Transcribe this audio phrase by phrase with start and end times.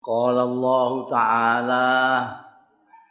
[0.00, 1.92] Qala Allah Ta'ala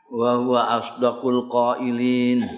[0.09, 2.50] wa huwa asdaqul qailin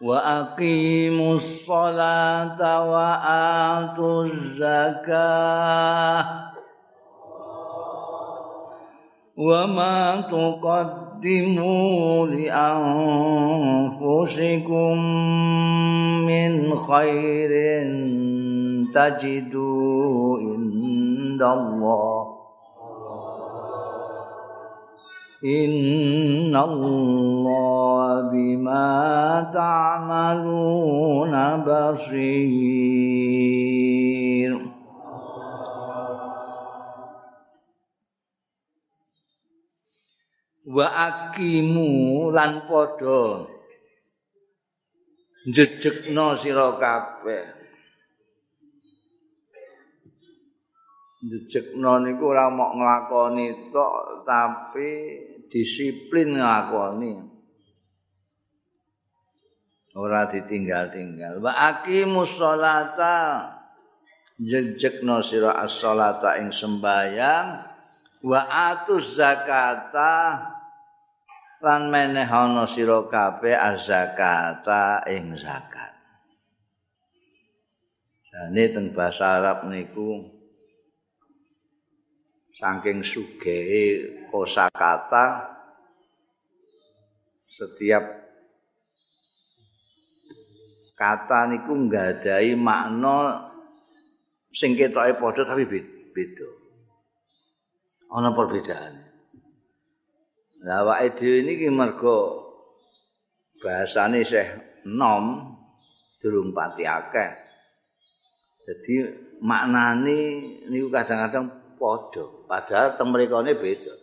[0.00, 3.20] wa aqimus salata wa
[3.84, 6.56] atuz zakah
[9.36, 11.76] wa ma tuqaddimu
[12.32, 13.84] li anfusikum
[25.45, 28.91] إن الله بما
[29.53, 32.99] تعملون بصير
[40.69, 43.41] wa akimu lan padha
[45.49, 47.45] njejekno sira kabeh
[51.25, 53.93] njejekno niku ora mok nglakoni tok
[54.29, 54.89] tapi
[55.54, 57.14] disiplin nglakoni.
[59.94, 61.38] Ora ditinggal-tinggal.
[61.38, 63.46] Wa aqimus sholata.
[64.34, 67.62] Jejekno sira as-sholata ing sembayang
[68.26, 68.40] wa
[68.74, 70.42] atuz zakata.
[71.62, 75.94] Lan menehono sira kabeh az-zakata ing zakat.
[78.34, 80.33] Dene teng basa Arab niku
[82.54, 85.50] saking sugehe kosakata
[87.50, 88.02] setiap
[90.94, 93.50] kata niku nggadahi makna
[94.54, 96.48] sing ketoke padha tapi beda.
[98.14, 98.94] Ana perbedaan.
[100.62, 102.46] Lah awake dhewe niki mergo
[103.58, 104.54] bahasane isih
[104.86, 105.58] nom
[106.22, 107.30] durung pati akeh.
[108.64, 108.94] Jadi
[109.42, 110.18] maknane
[110.70, 113.94] niku kadang-kadang padha, padahal teng mrikane beda.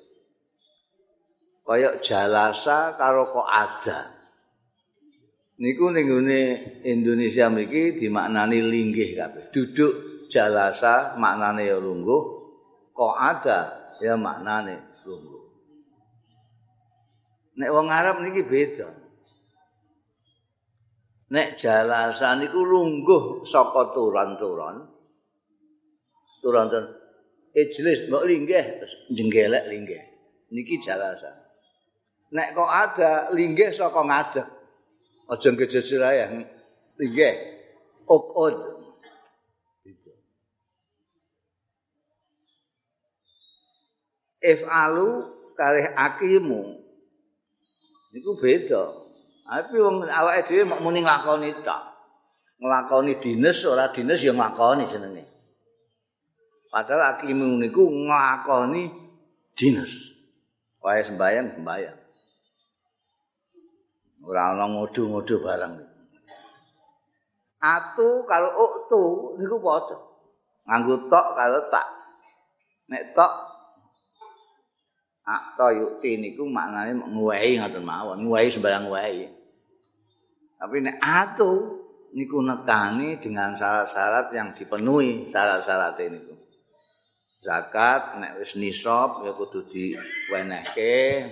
[1.61, 3.99] Kaya jalasa karo kok ada.
[5.61, 6.09] Niku ning
[6.83, 9.53] Indonesia mriki dimaknani linggih kabeh.
[9.53, 9.93] Duduk
[10.27, 12.21] jalasa maknane ya lungguh,
[12.91, 13.59] kok ada
[14.01, 15.43] ya maknane lungguh.
[17.61, 18.89] Nek wong Arab niki beda.
[21.31, 24.91] Nek jalasa niku lungguh saka turan-turan.
[26.41, 27.00] Turan-turan
[27.55, 28.65] ijlis mbok linggih.
[29.11, 30.03] Jenggelek linggih.
[30.51, 31.41] Niki jalasa
[32.31, 34.47] nek kok ada linggih saka ngadeg.
[35.31, 36.25] Aja ngejejer ae
[36.99, 37.35] linggih.
[38.07, 38.55] Ukud
[44.39, 46.79] if alu kareh akimu.
[48.11, 48.83] Niku beda.
[49.51, 51.81] Tapi wong awake dhewe mok muni nglakoni tok.
[52.63, 55.30] Nglakoni dinas ora dinas ya nglakoni jenenge
[56.71, 58.87] Padahal akimu niku nglakoni
[59.59, 59.91] dinas.
[60.79, 61.99] Wae sembayang sembayang.
[64.23, 65.73] Ora ana ngodo-ngodo barang.
[67.61, 69.03] Atu kalau uktu
[69.37, 69.97] niku padha.
[70.65, 71.87] Nganggo tok kalau tak.
[72.87, 73.51] Nek tok
[75.21, 79.29] Akta yukti niku maknane ngwehi ngoten mawon, ngwehi sembarang ngwehi.
[80.57, 81.77] Tapi nek atu
[82.17, 86.19] niku nekani dengan syarat-syarat yang dipenuhi syarat-syarat ini.
[87.41, 91.27] Zakat nek wis nisab ya kudu diwenehke.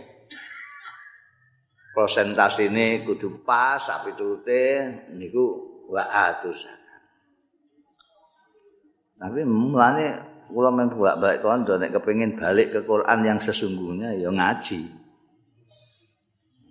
[1.93, 5.45] Prosentasine kudu pas sak piturute niku
[5.89, 6.79] wa atus
[9.19, 10.15] tapi mulane
[10.47, 14.79] kula men bolak-balik kondo nek kepengin balik ke Quran yang sesungguhnya ya ngaji.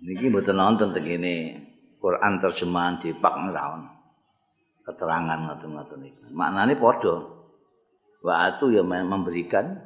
[0.01, 1.05] Niki mboten nonton teng
[1.99, 3.83] Quran terjemahan di Pak Ngerawon
[4.87, 7.38] keterangan ngoten-ngoten niku maknane padha
[8.19, 9.79] Wa'atu ya memberikan.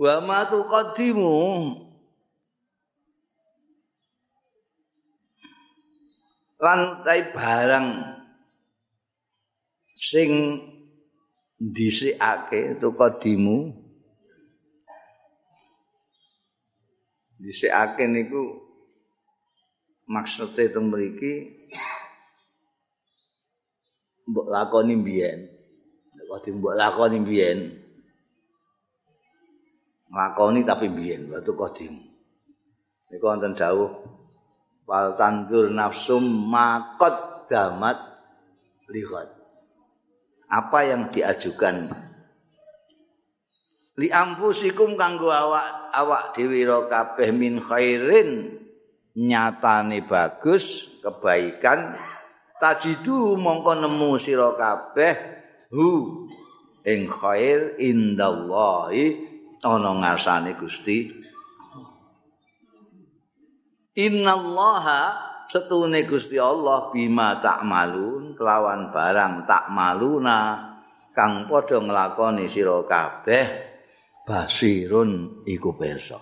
[0.00, 1.36] Wa ma tuqaddimu
[6.60, 7.88] lantai barang
[9.96, 10.60] sing
[11.56, 13.72] dhisikake tuqaddimu
[17.40, 18.60] dhisikake niku
[20.04, 21.56] maksude teng mriki
[24.30, 25.38] mbok lakoni mbiyen.
[26.14, 27.58] Nek mbok lakoni mbiyen.
[30.10, 31.94] Lakoni tapi mbiyen waktu kodim.
[33.10, 33.90] Niku wonten dawuh
[34.86, 37.98] wal tandur nafsum makot damat
[38.90, 39.34] lihat.
[40.50, 41.90] Apa yang diajukan
[44.00, 48.56] li ampusikum kanggo awak awak dhewe kabeh min khairin
[49.12, 52.00] nyatane bagus kebaikan
[52.60, 55.16] tajidu mongko nemu sira kabeh
[55.72, 55.88] hu
[56.84, 59.16] ing khair indallahi
[59.64, 61.20] ana ngarsane Gusti
[63.90, 65.18] Innallaha
[65.50, 70.70] setune Gusti Allah bima takmalun kelawan barang takmaluna
[71.10, 73.44] kang padha nglakoni sira kabeh
[74.24, 76.16] basirun iku pirsa.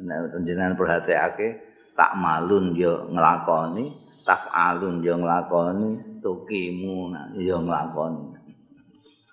[0.00, 1.48] Nek jenengan perhatiake
[1.98, 3.99] takmalun yo nglakoni
[4.30, 7.10] tafalun yo nglakoni tukimu
[7.42, 8.38] yo nglakoni.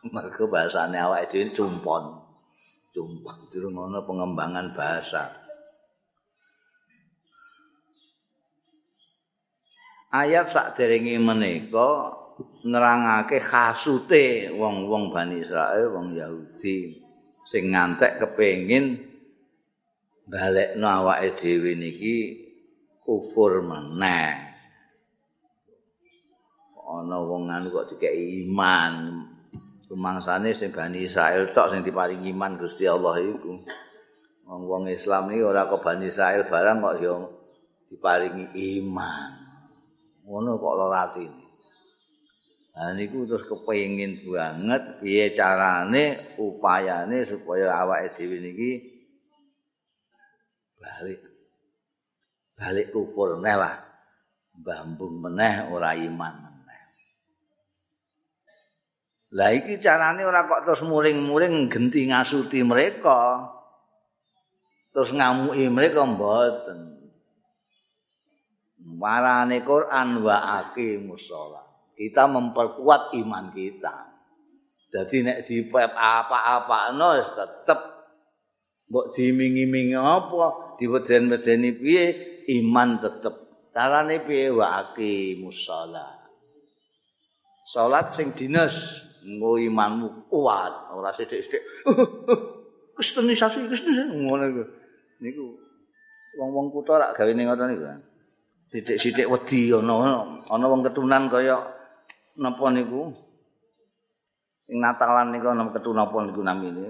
[0.10, 2.18] Mergo bahasane awake dhewe cumpon
[2.90, 5.38] cumpon durung ana pengembangan bahasa.
[10.10, 12.16] Ayat sakderenge menika
[12.66, 17.04] nerangake khasute wong-wong Bani Israel, wong Yahudi
[17.46, 18.98] sing ngantek kepengin
[20.26, 22.16] balekno awake dhewe niki
[23.04, 24.47] kufur meneh.
[26.98, 29.24] Ana wong anu kok dikeki iman.
[29.88, 33.62] Rumangsane sing Bani Israel tok sing diparingi iman Gusti Allah iku.
[34.48, 37.16] Wong-wong Islam iki ora kok Bani Israel barang kok yo
[37.88, 39.48] diparingi iman.
[40.28, 41.44] ngono kok lara atine.
[42.78, 48.72] Nah niku terus kepengin banget piye carane upayane supaya awake dhewe niki
[50.78, 51.20] balik
[52.54, 53.76] balik kufur meneh lah.
[54.58, 56.47] Bambung meneh ora iman.
[59.35, 63.44] Lah iki carane ora kok terus muring-muring genti ngasuti mereka.
[64.95, 66.95] Terus ngamuki mereka mboten.
[68.97, 71.27] warane Quran wa aqimus
[71.91, 73.95] Kita memperkuat iman kita.
[74.88, 77.79] Jadi nek dipep apa-apa no tetep
[78.88, 82.06] mbok dimingi-mingi apa diweden-wedeni piye
[82.63, 83.35] iman tetep.
[83.75, 85.68] Carane piye wa aqimus
[87.68, 91.63] Salat sing dinas imanmu kuat, ora sithik-sithik.
[92.97, 94.63] Kristenisasi, kristenisasi ngono iku.
[95.21, 95.45] Niku
[96.39, 97.85] wong-wong kutha rak gawe ning ngoten niku.
[98.71, 101.59] Sithik-sithik wedi ana ana wong ketunan kaya
[102.39, 103.12] napa niku.
[104.71, 106.88] Ing Natalan niku ana ketunan apa niku namine.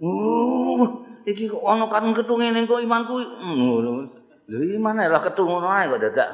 [0.00, 0.80] Uh,
[1.28, 3.20] iki kok ana kan ketu ngene kok imanku.
[3.44, 4.08] Ngono.
[4.48, 6.30] Lho iman lah ketu ngono ae kok dadak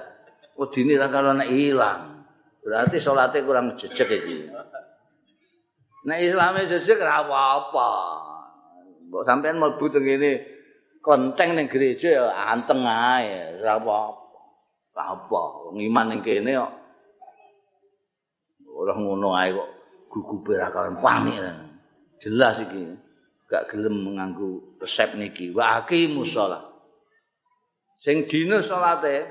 [0.54, 2.22] wedine ra karo nek ilang.
[2.60, 4.46] Berarti salate kurang jejeg iki.
[6.06, 7.88] Nek islame jejeg ra apa-apa.
[9.11, 10.32] Mbok sampean mlebu teng ngene
[11.05, 14.20] konteng ning gereja ya anteng ae, ra apa-apa.
[15.00, 16.73] apa iman ning kene kok.
[18.81, 19.70] Ora ngono ae kok
[20.12, 21.37] gugupe ra karen panik
[22.20, 22.85] jelas iki
[23.49, 25.52] gak gelem nganggo resep niki.
[25.56, 26.61] Waki musala
[28.00, 29.29] sing dina salate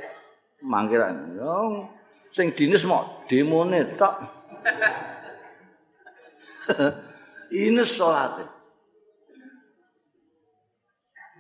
[0.66, 1.86] mangkiran yo.
[2.30, 4.16] Sing dinis mok demone tok
[7.64, 8.60] ini salate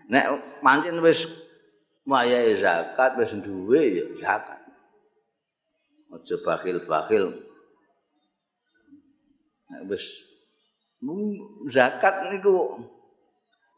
[0.10, 0.26] nek
[0.66, 1.30] pancen wis
[2.10, 4.60] wayahe zakat wis duwe ya zakat.
[6.10, 7.46] Aja bakil-bakil.
[9.70, 10.06] Nek wis
[11.70, 12.82] zakat niku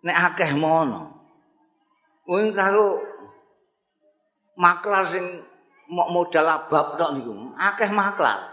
[0.08, 1.20] nek akeh mono.
[2.24, 3.04] Wong karo
[4.56, 5.44] maklar sing
[5.92, 8.51] modal abab tok niku, akeh maklar.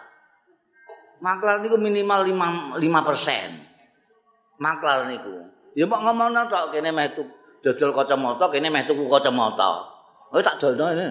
[1.19, 4.63] Maklar niku minimal 5 5%.
[4.63, 5.35] Maklar niku.
[5.75, 7.23] Ya mbok ngomongno tok kene metu
[7.63, 9.83] dodol kacamata kene meh tuku kacamata.
[10.31, 11.07] Oh tak dolno ini.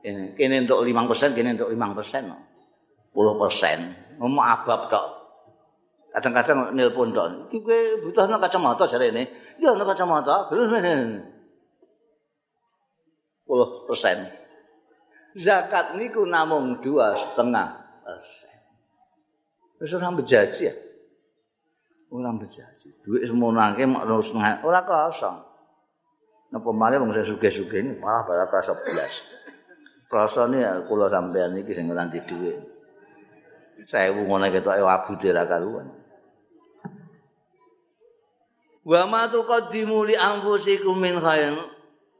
[0.00, 1.78] Kene kene untuk 5%, kene untuk 5%.
[3.12, 4.20] 10%.
[4.20, 5.06] Ngomong abab tok.
[6.12, 7.28] Kadang-kadang nelpon tok.
[7.52, 9.28] Iki kowe butuhno kacamata jarene.
[9.60, 10.48] Ya ono kacamata.
[10.48, 10.56] 10%.
[15.38, 17.68] Zakat niku namung dua setengah
[18.02, 18.47] persen.
[19.78, 20.74] Wis ora bejaji ya.
[22.10, 22.88] Ora bejaji.
[23.06, 25.46] Duit semono akeh mak setengah ora kerasa.
[26.50, 29.12] Napa malih wong sugih-sugih ini malah bakal kerasa belas.
[30.08, 32.58] Rasane ya kula sampean iki sing nganti dhuwit.
[33.86, 35.92] Saewu ngono ketok abu dira karuan.
[38.88, 41.54] Wa ma tuqaddimu li anfusikum min khair.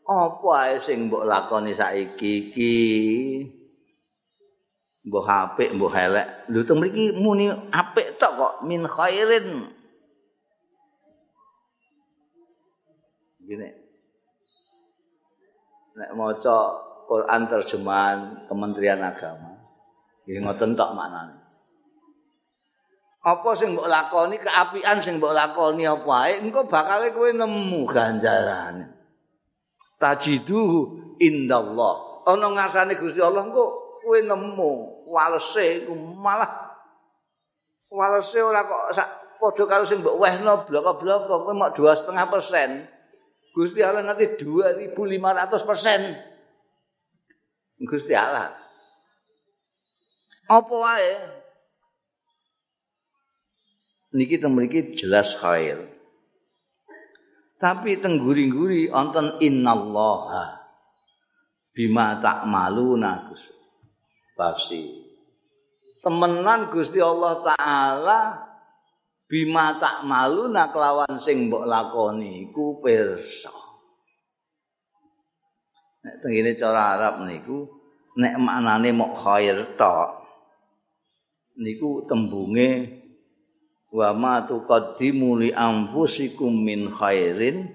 [0.04, 2.76] Apa ae sing mbok lakoni saiki iki?
[5.08, 6.52] Mbok apik, mbok elek.
[6.52, 9.72] Lho teng mriki muni apik tok kok min khairin.
[13.48, 13.88] Gini.
[15.98, 16.58] nek maca
[17.10, 19.58] Quran terjemahan Kementerian Agama.
[20.22, 21.36] Nggih ngoten tok maknane.
[23.26, 28.86] Apa sing mbok lakoni keapian sing mbok lakoni apa ae engko bakal kowe nemu ganjarane.
[29.98, 30.62] Tajidu
[31.18, 32.22] indallah.
[32.28, 33.64] Ana ngasane Gusti Allah engko
[34.04, 34.72] kowe nemu
[35.08, 36.76] walese iku malah
[37.88, 42.98] walese ora kok sak padha karo sing mbok wehno bloko-bloko kowe mok 2,5%.
[43.54, 44.94] Gusti Allah nanti 2500%.
[47.86, 48.54] Gusti Allah.
[50.46, 51.12] Apa wae?
[54.14, 55.78] Niki teng mriki jelas khair.
[57.58, 60.62] Tapi tengguri-guri wonten innallaha
[61.74, 63.57] bima ta'maluna Gus.
[64.38, 64.86] Pasti.
[65.98, 68.20] Temenan Gusti Allah taala
[69.26, 73.50] bima ta'maluna kelawan sing mbok lakoni iku pirsa.
[76.06, 77.66] Nek tengene cara Arab niku
[78.14, 80.22] nek maknane mok khair tok
[81.58, 82.70] niku tembunge
[83.90, 87.74] wa ma tuqaddimu li anfusikum min khairin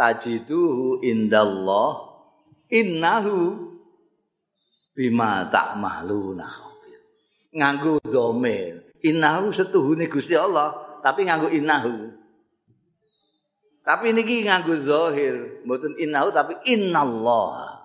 [0.00, 2.16] tajiduhu indallah
[2.72, 3.73] innahu
[4.94, 6.48] bima ta'maluna
[7.54, 10.72] nganggo domir innahu setuhune Gusti Allah
[11.04, 12.24] tapi nganggo innahu.
[13.84, 15.60] Tapi niki nganggo zahir.
[15.68, 17.84] Mboten innahu tapi innallah.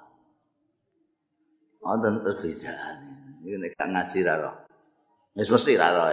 [1.83, 2.97] Wonten perbedaan
[3.43, 4.51] iki nek ngaji ra
[5.31, 6.11] wis mesti ra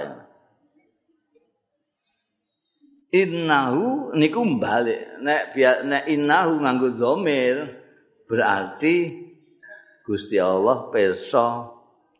[3.10, 7.82] innahu niku balik nek nek innahu nganggo dhamir
[8.30, 9.25] berarti
[10.06, 11.66] Gusti Allah pirsa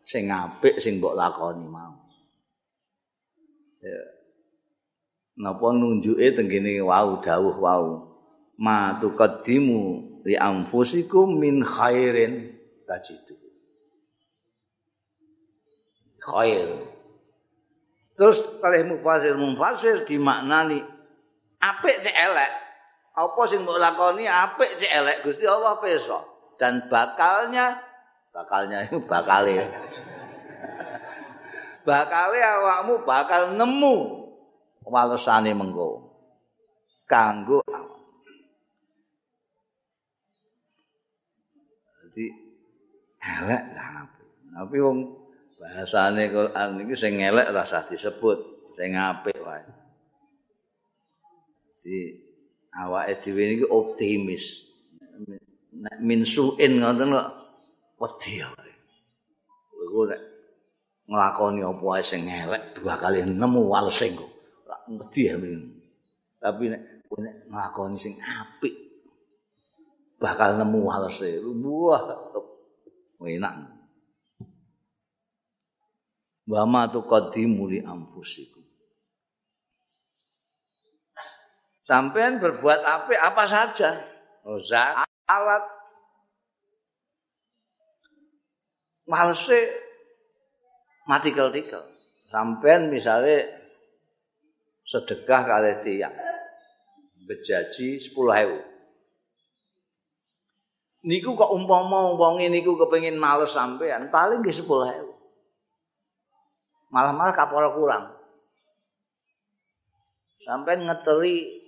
[0.03, 1.95] sing apik sing mbok lakoni mau.
[5.39, 7.85] Napa nunjuke tengene wau dawuh wau
[8.59, 9.81] ma tuqaddimu
[10.27, 12.59] li anfusikum min khairin.
[12.83, 13.37] Tajidu
[16.27, 16.83] khair.
[18.19, 20.83] Terus kalih mufasir mufasir dimaknani
[21.63, 22.51] apik cek elek.
[23.15, 25.17] Apa sing mbok lakoni apik cek elek?
[25.23, 26.19] Gusti Allah pirsa.
[26.57, 27.77] Dan bakalnya
[28.33, 29.65] bakalnya itu bakale.
[31.87, 33.95] bakale awakmu bakal nemu
[34.83, 36.05] walesane mengko.
[37.07, 37.63] Kanggo
[42.03, 42.27] Jadi
[43.23, 44.03] elek lah.
[44.57, 45.13] Tapi wong
[45.61, 48.41] bahasane Quran iki sing elek rasa disebut,
[48.73, 49.61] sing apik wae.
[51.85, 52.17] Di
[52.73, 54.66] awake dhewe niki optimis.
[55.77, 57.29] Nek min suin ngoten kok
[58.01, 58.71] wedi wae.
[59.85, 60.21] Iku nek
[61.07, 64.31] nglakoni apa wae sing elek dua kali nemu walese kok.
[64.87, 65.29] Wedi
[66.37, 68.75] Tapi nek nek nglakoni sing apik
[70.17, 71.41] bakal nemu walese.
[71.41, 72.01] Wah,
[73.25, 73.77] enak.
[76.47, 78.63] wa ma tuqaddimu li anfusikum
[81.83, 83.91] sampean berbuat apa apa saja
[84.47, 84.59] oh,
[85.27, 85.63] alat
[89.07, 89.59] malse
[91.07, 91.83] mati tikel
[92.27, 93.47] sampean misalnya
[94.87, 96.15] sedekah kali tiang
[97.27, 98.59] bejaji sepuluh hewu
[101.07, 105.17] niku kok umpama wong niku kepengin males sampean paling nggih sepuluh hewu
[106.91, 108.15] malah-malah kapal kurang.
[110.47, 111.59] Sampai ngeteri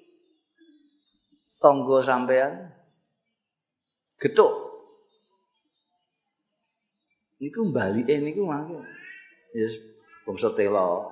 [1.60, 2.72] tonggo sampean
[4.20, 4.54] getuk.
[7.40, 8.76] Niku bali niku mangke.
[9.56, 9.80] Yes,
[10.28, 11.08] bangsa telo.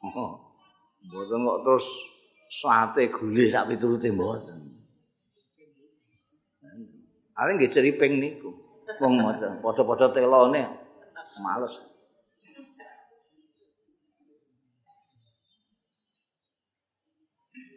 [0.00, 0.32] Oh.
[1.08, 1.86] Mboten kok terus
[2.48, 4.60] sate gule sak piturute mboten.
[7.38, 8.50] Ale nggih ceriping niku.
[8.98, 10.64] Wong maca padha-padha telone
[11.38, 11.76] males.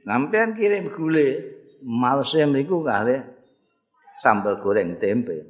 [0.01, 1.27] Sampeyan kirim gule,
[1.85, 3.21] malse mriku kali
[4.21, 5.41] sambal goreng tempe.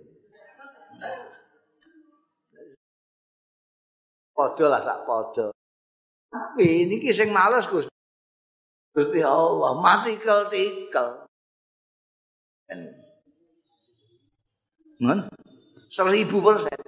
[4.31, 5.51] Padha lah sak padha.
[6.31, 7.91] Tapi niki sing males Gus.
[8.95, 11.27] Gusti Allah mati kel-tikel.
[15.03, 15.27] Men,
[15.91, 16.79] seribu persen.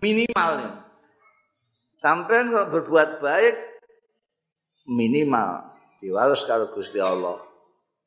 [0.00, 0.84] Minimal.
[1.98, 3.56] Sampai kok berbuat baik,
[4.86, 5.66] minimal
[5.98, 7.42] diwales karo Gusti Allah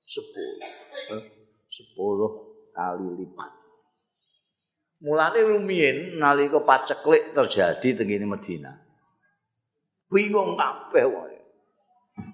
[0.08, 1.40] 10
[1.97, 3.51] 10 kali lipat.
[5.01, 8.69] Mulane rumiyin nalika paceklik terjadi tengene Medina.
[10.05, 11.38] Bingung kabeh wae.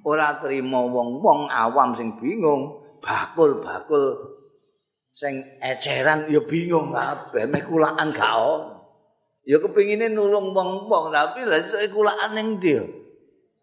[0.04, 4.20] Ora trima wong-wong awam sing bingung bakul-bakul
[5.16, 8.84] sing eceran ya bingung kabeh meh kulaan gak ono.
[9.48, 12.75] Ya kepingine nulung wong-wong tapi lha kulaan ning ndi?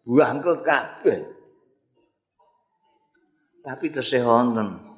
[0.01, 1.19] Buah kabeh.
[3.61, 4.94] Tapi tesih wonten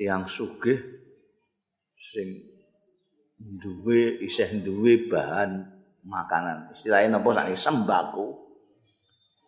[0.00, 0.80] tiyang sugih
[2.00, 2.40] sing
[3.36, 5.60] duwe isih duwe bahan
[6.08, 6.72] makanan.
[6.72, 8.26] Istilahnya napa sak sembako.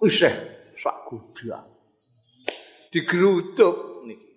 [0.04, 0.20] Wis
[0.76, 1.72] sak gudang.
[2.92, 4.28] Digeruduk niki.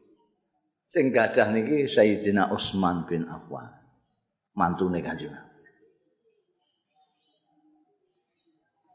[0.88, 3.68] Sing gadah niki Sayyidina Utsman bin Affan.
[4.56, 5.36] Mantune Kanjeng.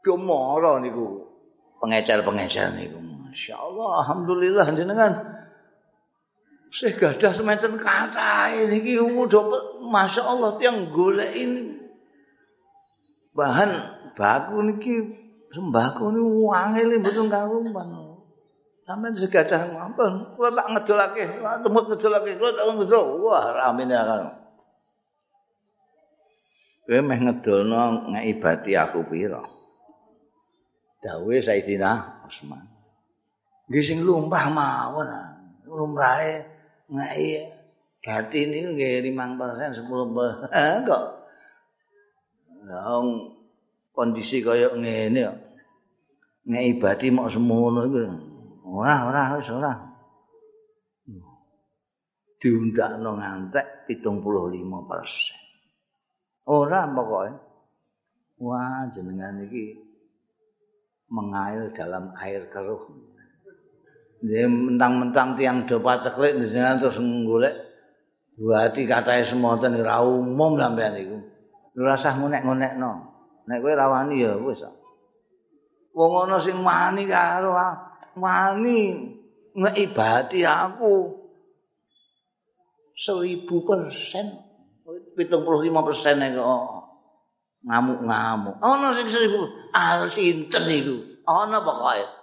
[0.01, 1.29] Kemara niku
[1.77, 2.97] pengecer-pengecer niku.
[3.29, 5.30] Masyaallah, alhamdulillah jenengan
[6.71, 9.43] Saya gadah semacam kata ini, udah
[9.91, 11.81] masya Allah tiang golek ini
[13.31, 13.71] bahan
[14.15, 14.95] baku niki
[15.51, 18.11] sembako ini wangi ini betul karuman.
[18.87, 21.23] Sampai segadah ngampun, kalau tak ngedol lagi,
[21.63, 24.21] temut ngedol lagi, tak ngedol, wah rame ini akan.
[26.83, 29.39] Kowe meh ngedolno ngibati aku pira?
[30.99, 32.67] Dawe Sayyidina Utsman.
[33.71, 35.07] Nggih sing lumpah mawon.
[35.71, 36.50] Lumrahe
[36.91, 37.47] ngai
[38.03, 41.05] batin ini nggih 5% 10% kok.
[42.67, 42.99] Lah
[43.95, 45.39] kondisi kaya ngene kok.
[46.51, 47.99] Ngai bati mok semono iku.
[48.71, 49.73] Ora ora wis ora.
[52.41, 56.49] Diundakno ngantek 75%.
[56.49, 57.29] Ora pokoke.
[58.41, 59.77] Wah, jenengan iki
[61.13, 63.10] mengail dalam air keruh.
[64.21, 67.57] Dia mentang-mentang tiang do paceklik jenengan terus golek
[68.37, 71.17] buati katae semonten ora umum sampean iku.
[71.81, 72.91] Ora usah ngonek-ngonekno.
[73.49, 74.61] Nek kowe rawani ya wis.
[75.97, 77.51] Wong ana sing wani karo
[78.13, 79.09] wani
[79.57, 81.17] ngibati aku.
[83.01, 84.53] Seribu persen.
[85.15, 86.65] pitung puluh lima persen kok
[87.65, 88.55] ngamuk-ngamuk.
[88.61, 90.95] Ono sing seribu al sinten iku.
[91.25, 92.20] Ono pokoke.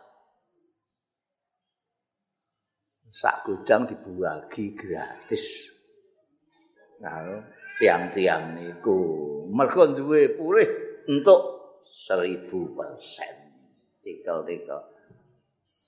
[3.18, 5.74] Sak gudang dibuagi gratis.
[7.02, 7.50] Karo
[7.82, 8.98] tiang-tiang niku.
[9.50, 11.40] Mergo duwe pulih untuk
[11.82, 13.58] seribu persen.
[14.06, 14.78] Tikel-tikel.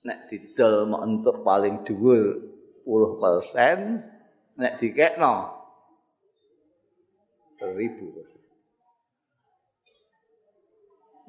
[0.03, 2.35] Nek didol mau untuk paling dhuwur
[2.83, 4.03] puluh persen.
[4.59, 5.35] Nek dikekno
[7.63, 8.27] ribu.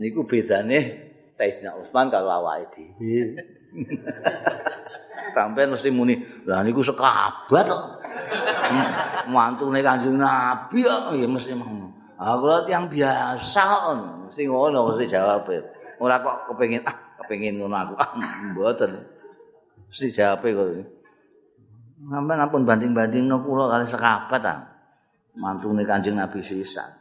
[0.02, 0.80] Niku bedane
[1.38, 3.38] Sayyidina Utsman karo awake dhewe.
[5.30, 7.82] Sampai mesti muni, lah niku sekabat kok.
[9.30, 11.88] Mantune Kanjeng Nabi kok ya mesti mau.
[12.18, 13.82] Aku yang biasa kok.
[14.28, 15.48] Mesti ngono mesti jawab.
[16.02, 17.94] Ora kok kepengin ah kepengin ngono aku.
[17.96, 18.10] Ah,
[18.52, 18.92] mboten.
[19.88, 20.66] Mesti jawab kok.
[22.02, 24.58] Sampai ampun banding-banding no kula kali sekabat ah.
[25.38, 26.92] mantune Kanjeng Nabi sisan.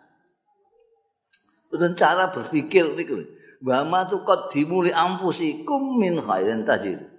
[1.72, 3.20] Dan cara berpikir niku
[3.64, 7.11] wa ma tu qaddimu li ampusikum min khairin tajid.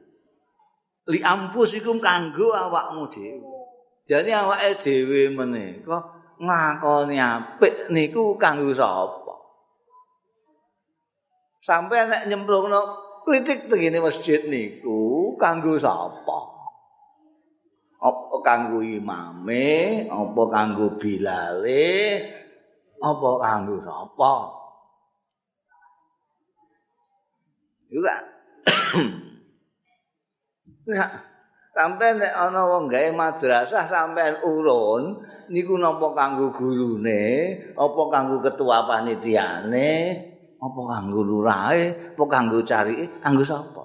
[1.11, 3.55] Li ampusikum kanggo awakmu dhewe.
[4.07, 5.99] Jadi awake dhewe menika
[6.39, 9.35] ngakoni apik niku kanggo sapa?
[11.63, 12.81] Sampai nek nyemplungno
[13.27, 16.53] kritik tengene masjid niku kanggo sapa?
[18.03, 22.19] apa kanggo imame, apa kanggo bilale,
[22.99, 24.35] apa kanggo sapa.
[27.87, 28.17] Juga.
[30.83, 31.07] Ya,
[31.71, 38.83] sampai nek ana wong gawe madrasah sampean urun, niku napa kanggo gurune, apa kanggo ketua
[38.91, 39.91] panitiane,
[40.59, 43.85] apa kanggo lurahe, apa kanggo cari, kanggo sapa?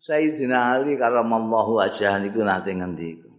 [0.00, 3.30] Sayyidina Ali karamallahu wajah niku nate ngendiku.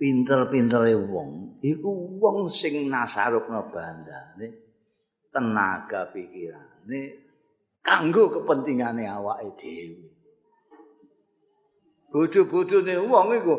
[0.00, 4.69] Pinter-pintere wong iku wong sing nasarukna bandane
[5.32, 7.00] tenaga pikirane
[7.86, 10.06] kanggo kepentingane awake dhewe.
[12.10, 13.54] Bodho-bodhone wong iku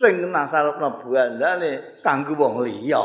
[0.00, 3.04] sing nasarukna bandane kanggo wong liya.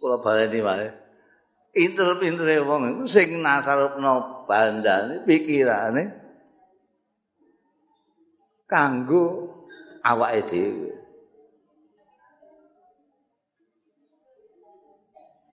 [0.00, 0.88] Kula baleni wae.
[1.70, 6.02] pinter-pintere wong sing nasarupno bandane pikirane
[8.66, 9.22] kanggo
[10.02, 10.99] awake dhewe.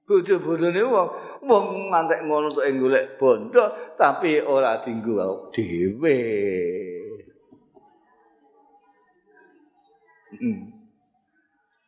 [0.08, 1.10] Bodho-bodhone wong
[1.43, 3.63] wong ngantek ngono tok golek bondo
[4.00, 6.17] tapi ora dinggo dhewe.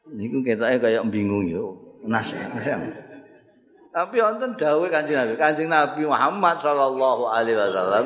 [0.10, 1.80] Niku ketoke kaya bingung yo.
[2.04, 2.56] Nasihat.
[3.90, 8.06] Tapi wonten dawuh Kanjeng Nabi, Kanjeng Nabi Muhammad sallallahu alaihi wasallam.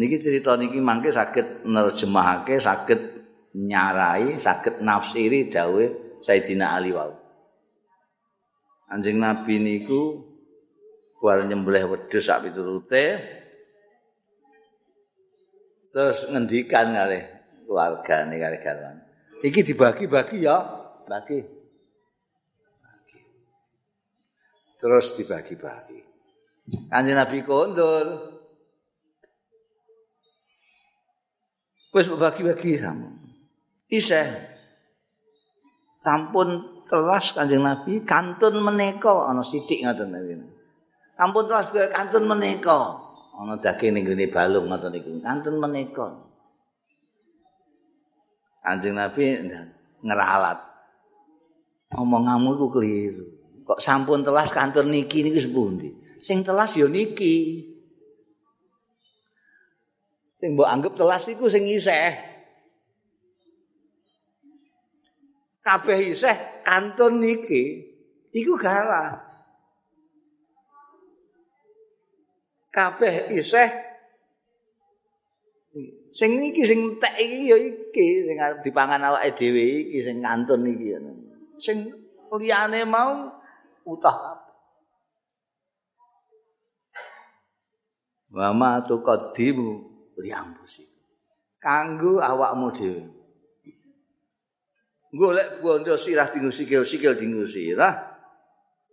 [0.00, 3.20] Niki cerita niki mangke saged nerjemahake, saged
[3.52, 5.92] nyarai, saged nafsiri dawuh
[6.24, 7.19] Sayyidina Ali wau.
[8.90, 10.18] Kanjeng Nabi niku
[11.22, 13.38] kuwi nyembelih wedhus sak piturute.
[15.90, 17.18] terus ngendikan kali
[17.66, 18.98] keluargane kali garwan.
[19.42, 20.58] Iki dibagi-bagi ya,
[21.06, 21.42] bagi.
[24.78, 26.00] Terus dibagi-bagi.
[26.90, 28.06] Kanjeng Nabi kondur.
[31.90, 33.10] Wis bagi-bagi sama.
[33.90, 34.30] Isih
[35.98, 40.50] sampun telas Kanjeng Nabi kantun menika ana sithik ngoten niku.
[41.14, 42.98] Sampun telas kantun menika.
[43.38, 45.22] Ana daging ning gone balung ngoten niku.
[45.22, 46.10] Kantun menika.
[48.66, 49.38] Kanjeng Nabi
[50.02, 50.58] ngeralat.
[51.94, 53.26] Omonganmu iku keliru.
[53.62, 56.00] Kok sampun telas kantun niki niku sepundi?
[56.20, 57.64] sing telas ya niki.
[60.40, 62.29] Sing mbok anggap telas iku sing isih.
[65.60, 67.84] Kabeh isih kantun niki
[68.32, 69.20] iku galah.
[72.72, 73.68] Kabeh isih
[76.10, 80.96] sing iki sing tek iki ya iki sing dipangan awake dhewe iki sing kantun iki.
[81.60, 81.86] Sing
[82.30, 83.26] liyane mau
[83.84, 84.40] utah
[88.30, 89.70] wa ma tuqaddimu
[90.22, 90.86] li ambusi
[91.58, 93.02] kanggo awakmu dhewe
[95.10, 97.94] golek bondo sirah dinggo sikil sikil dinggo sirah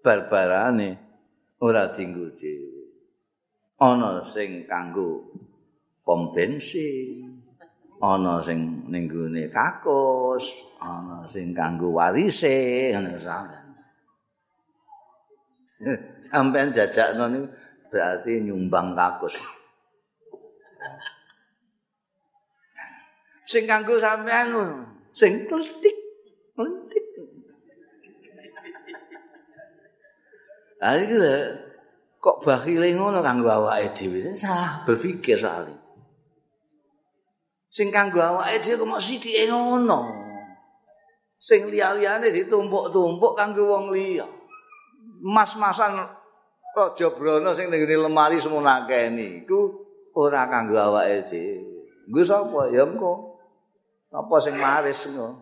[0.01, 0.89] barbarane
[1.61, 2.85] ora dinggo dhewe
[3.77, 5.21] ana sing kanggo
[6.01, 7.41] pom bensin
[8.01, 10.45] ana sing ning gone kakus
[10.81, 13.17] ana sing kanggo warise ngono
[16.29, 17.47] sampean jajakno niku
[17.87, 19.35] berarti nyumbang kakus.
[23.47, 24.51] Sing kanggo sampean
[25.15, 25.96] sing kletik.
[30.77, 31.17] Lah iki
[32.21, 35.69] kok bakhile ngono kanggo awake dhewe salah berpikir soal
[37.73, 40.05] Sing kanggo awake dhewe kok sithike ngono.
[41.37, 44.27] Sing liya-liyane ditumpuk-tumpuk kanggo wong liya.
[45.21, 45.97] Mas-masan
[46.77, 49.81] Raja Brana sing ning lemari semono akeh niku
[50.13, 51.57] ora kanggo awake dhewe.
[52.05, 52.69] Nggo sapa?
[52.69, 53.33] Ya engko.
[54.13, 55.41] Apa sing maris engko?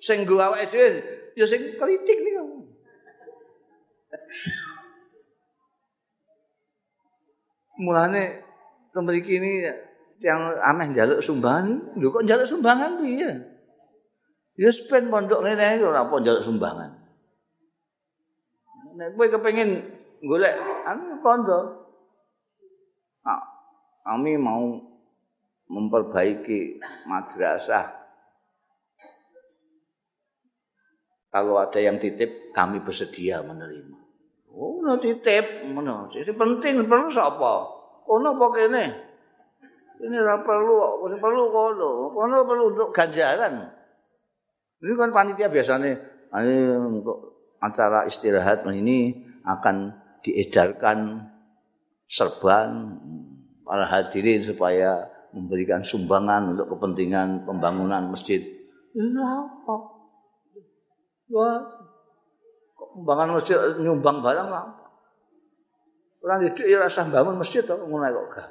[0.00, 0.88] Sing nggo awake dhewe
[1.36, 2.31] ya sing kritik.
[7.82, 8.44] Mulane
[8.92, 9.66] temriki ini
[10.22, 13.30] yang ameh njaluk sumbangan, lho kok njaluk sumbangan piye?
[14.60, 17.02] Ya spen pondok ngene ora apa njaluk sumbangan.
[18.96, 19.70] nek kowe kepengin
[20.20, 21.88] golek anu kondo
[23.24, 23.42] ah,
[24.04, 24.76] kami mau
[25.72, 26.76] memperbaiki
[27.08, 27.88] madrasah
[31.32, 34.01] kalau ada yang titip kami bersedia menerima
[34.52, 36.08] oh no titip mana?
[36.12, 38.84] Sing penting perlu sapa kono apa kene?
[40.02, 40.74] Ini ora perlu
[41.06, 41.90] ora perlu kono.
[42.12, 43.64] Kono perlu untuk ganjaran.
[44.82, 45.94] Ini kan panitia biasanya
[46.34, 47.18] ayo untuk
[47.62, 49.14] acara istirahat ini
[49.46, 49.94] akan
[50.26, 51.30] diedarkan
[52.10, 52.98] serban
[53.62, 58.42] para hadirin supaya memberikan sumbangan untuk kepentingan pembangunan masjid.
[58.92, 59.76] Ini apa?
[61.32, 61.64] Wah,
[62.92, 64.82] pembangunan masjid nyumbang barang apa?
[66.22, 68.48] Orang di ya rasa bangun masjid atau ngono kok gak.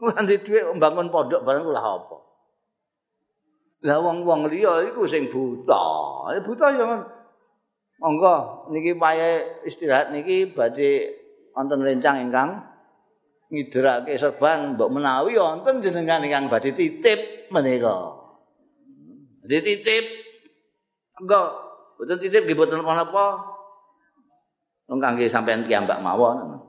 [0.00, 2.16] Orang di membangun pondok barang lah apa?
[3.84, 5.84] Lah wong-wong liya iku sing buta.
[6.34, 6.86] Ya buta ya
[7.98, 11.18] Monggo niki paye istirahat niki badhe
[11.50, 12.62] wonten rencang ingkang
[13.50, 18.14] ngidrake serban mbok menawi wonten jenengan ingkang badhe titip menika.
[19.42, 20.06] Dititip.
[21.18, 21.67] Monggo
[21.98, 23.26] boten titip nggih boten apa-apa.
[24.88, 26.62] Wong kangge sampean kiambak mawon.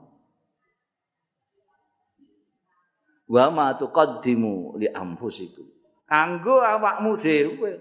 [3.30, 5.64] Wa ma tuqaddimu li anfusikum.
[6.04, 7.72] Kanggo awakmu dhewe.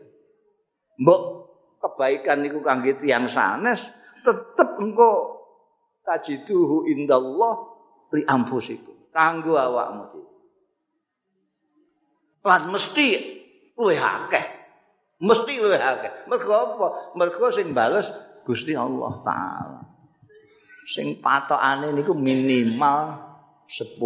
[1.01, 1.21] Mbok
[1.81, 3.81] kebaikan niku kangge tiyang sanes
[4.21, 5.39] tetep engko
[6.03, 7.55] tajiduhu indallah
[8.11, 10.03] li anfusikum kanggo awakmu
[12.43, 13.07] lan mesti
[13.75, 14.45] luwih akeh
[15.19, 16.27] mesti luwih akeh.
[16.31, 16.87] Mergo apa?
[17.19, 18.07] Mergo sing bales
[18.47, 19.81] Gusti Allah taala.
[20.89, 23.29] Sing patokane niku minimal
[23.69, 23.99] 10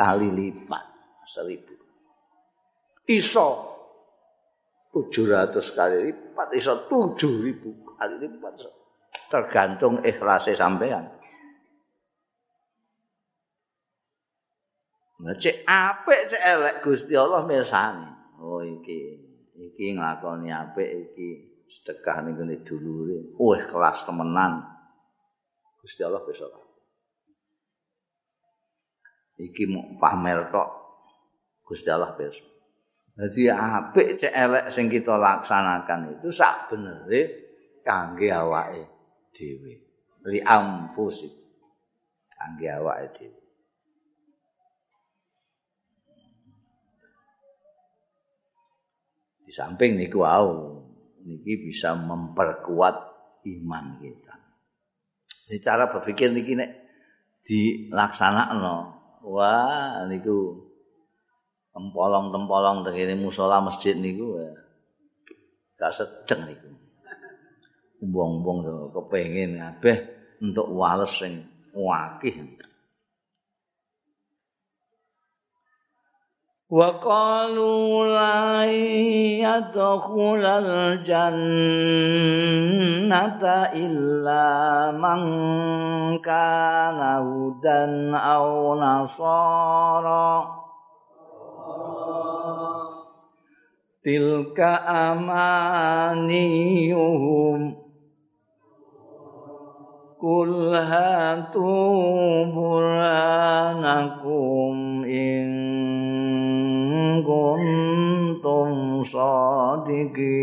[0.00, 0.84] kali lipat
[1.28, 3.48] 1000 iso
[4.96, 8.52] 700 kali lipat iso 7000 kali lipat.
[9.28, 11.08] Tergantung ikhlase sampean.
[15.22, 18.10] Nah, cek apik cek elek Gusti Allah mirsani.
[18.42, 19.21] Oh iki
[19.62, 21.28] iki nglakoni apik iki
[21.70, 23.38] sedekah ning kene dulure.
[23.38, 24.66] Oh ikhlas temenan.
[25.78, 26.62] Gusti Allah besok.
[29.42, 30.68] iki mau pamer tok
[31.66, 32.46] Gusti Allah pirsa
[33.12, 37.20] Jadi apik cek elek sing kita laksanakan itu sak benere
[37.84, 38.88] kangge awake
[39.36, 39.72] dhewe.
[40.32, 41.20] Li ampus
[42.32, 43.41] kangge awake dhewe.
[49.52, 50.80] Samping niku wau
[51.28, 52.96] niki bisa memperkuat
[53.44, 54.34] iman kita.
[55.44, 56.70] Jadi cara berpikir niki nek
[57.44, 58.76] dilaksanakno,
[59.28, 60.56] wah niku
[61.76, 64.52] tempolong-tempolong tengene musala masjid niku ya.
[65.76, 66.68] Gak sedeng niku.
[68.02, 69.96] Umbong-umbong kepengin kabeh
[70.40, 71.44] untuk wales sing
[71.76, 72.56] wakih.
[76.72, 81.76] Wa qalu la yadkhulal jannata
[83.76, 85.20] illa man
[86.24, 90.48] kana hudan aw nasara
[94.00, 94.80] tilka
[95.12, 97.76] amaniyuhum
[100.16, 101.68] kul hatu
[102.48, 104.32] burhanakum
[107.24, 110.42] kuntum sadiqin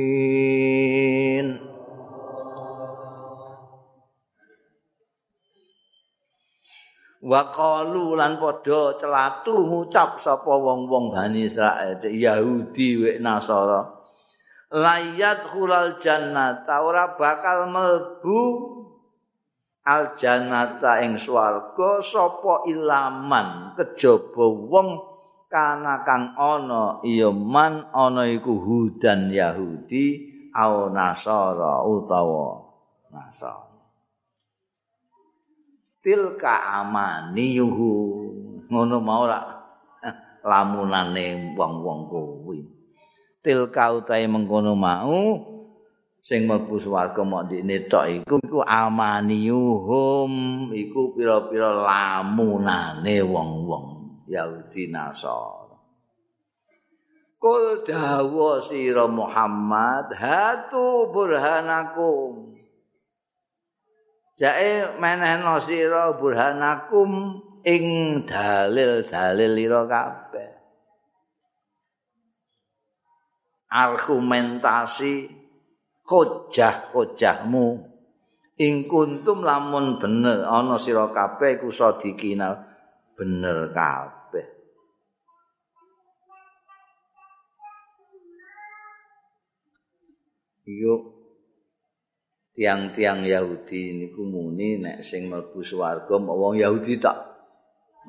[7.20, 13.84] wa qalu lan padha celatu ngucap sapa wong-wong Bani Israil Yahudi wek Nasara.
[14.70, 18.42] Layat khulal jannata ora bakal melbu
[19.90, 24.90] al jannata ing swarga sapa ilaman kejaba wong
[25.50, 32.70] kana kang ana ya man ana iku hudan Yahudi au Nasara utawa
[33.10, 33.70] Nasara
[36.00, 37.92] tilka amaniyuhu
[38.72, 39.46] ngono mau lak
[40.50, 42.60] lamunane wong-wong kuwi.
[43.44, 45.36] Tilka utahe mengkono mau
[46.24, 50.32] sing mlebu swarga mok ndekne tok iku iku amaniyuhum
[50.76, 53.99] iku pira-pira lamunane wong-wong
[54.30, 55.70] Yahudi Nasara
[57.40, 62.52] Kul dawa sira Muhammad hatu burhanakum.
[64.36, 67.84] Jae menehno sira burhanakum ing
[68.28, 70.52] dalil-dalil ira kabeh.
[73.72, 75.32] Argumentasi
[76.04, 77.68] hujah-hujahmu.
[78.60, 82.68] Ing kuntum lamun bener ana sira kabeh iku sadikina
[83.16, 84.19] bener kabeh
[90.70, 91.02] yuk
[92.54, 97.18] tiang-tiang Yahudi niku muni nek sing mlebu swarga wong Yahudi tak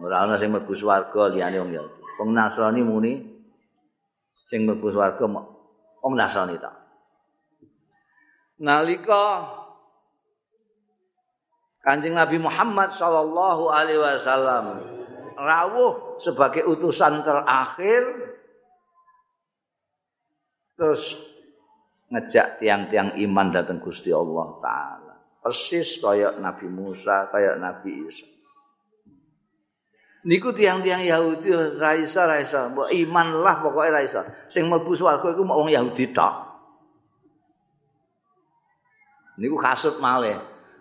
[0.01, 2.01] ora ana sing mlebu swarga liyane wong Yahudi.
[2.21, 3.13] Wong Nasrani muni
[4.51, 5.25] sing mlebu swarga
[6.05, 6.77] wong Nasrani tak.
[8.61, 9.57] Nalika
[11.81, 14.85] Kanjeng Nabi Muhammad sallallahu alaihi wasallam
[15.33, 18.05] rawuh sebagai utusan terakhir
[20.77, 21.17] terus
[22.11, 25.15] ngejak tiang-tiang iman datang Gusti Allah taala.
[25.41, 28.29] Persis kaya Nabi Musa, kaya Nabi Isa.
[30.21, 31.49] Niku tiang-tiang Yahudi
[31.81, 34.21] raisa raisa, mbok iman lah pokoknya raisa.
[34.53, 36.35] Sing mlebu swarga iku wong Yahudi tok.
[39.41, 40.37] Niku kasut malih.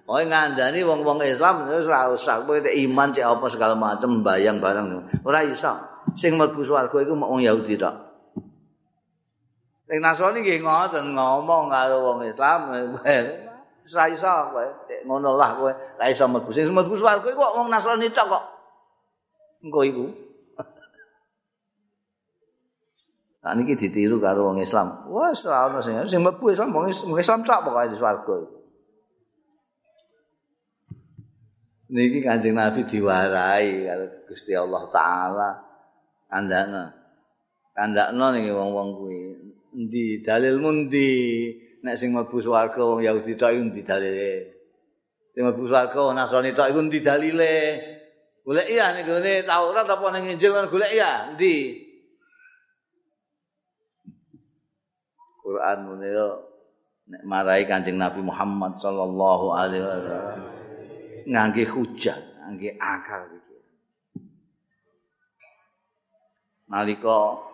[0.09, 5.21] Oh ngandani wong-wong Islam wis ora usah kowe iman cek apa segala macam bayang barang.
[5.23, 5.71] Ora iso.
[6.19, 8.08] Sing mlebu swarga iku wong Yahudi tok.
[9.89, 12.69] Sing Nasrani nggih ngoten ngomong karo wong Islam,
[13.81, 16.53] wis ra iso kowe, cek ngono lah kowe, ra iso mlebu.
[16.53, 18.43] Sing mlebu swarga iku wong Nasrani tok kok.
[19.65, 20.05] Engko iku.
[23.39, 25.09] Nah niki ditiru karo wong Islam.
[25.09, 28.37] Wah, ora ono sing sing mlebu Islam wong Islam tok pokoke di swarga.
[31.89, 35.49] Niki Kanjeng Nabi diwarai karo Gusti Allah taala.
[36.29, 36.93] Kandakno.
[37.73, 39.48] Kandakno niki wong-wong kuwi.
[39.69, 41.11] Endi dalil mundi
[41.85, 44.33] nek sing mlebu swarga Yahudi tok iku endi dalile?
[45.33, 47.55] Sing mlebu swarga Nasrani tok iku endi dalile?
[48.41, 51.85] Golek iya ning gone Taurat apa ning Injil kan golek iya endi?
[55.45, 56.29] Quran mune yo
[57.09, 60.39] nek marai Kanjeng Nabi Muhammad sallallahu alaihi wasallam
[61.29, 63.57] ngangge hujat, ngangge akal iki.
[66.69, 67.48] Nalika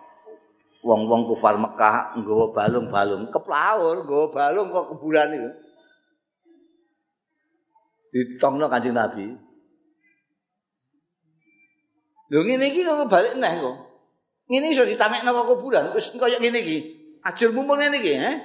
[0.86, 5.52] wong-wong kufar Mekah nggawa balung-balung keplaur nggawa balung kok kuburan itu
[8.14, 9.46] ditongno Kanjeng Nabi
[12.30, 13.78] Lho ngene iki kok balik neh kok.
[14.50, 16.78] Ngene iso ditamekno kok kuburan wis kaya ngene iki.
[17.22, 18.38] Ajurmu mun ngene iki, eh?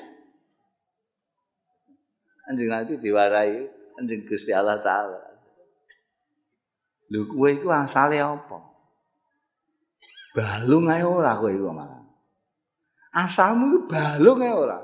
[2.49, 3.57] Anjing nanti diwarai
[4.01, 5.21] anjing Gusti Allah taala.
[7.09, 8.59] Lho kowe iku asale apa?
[10.37, 12.00] Balung ae ora kowe iku malah.
[13.11, 14.79] Asalmu iku balung ae ora.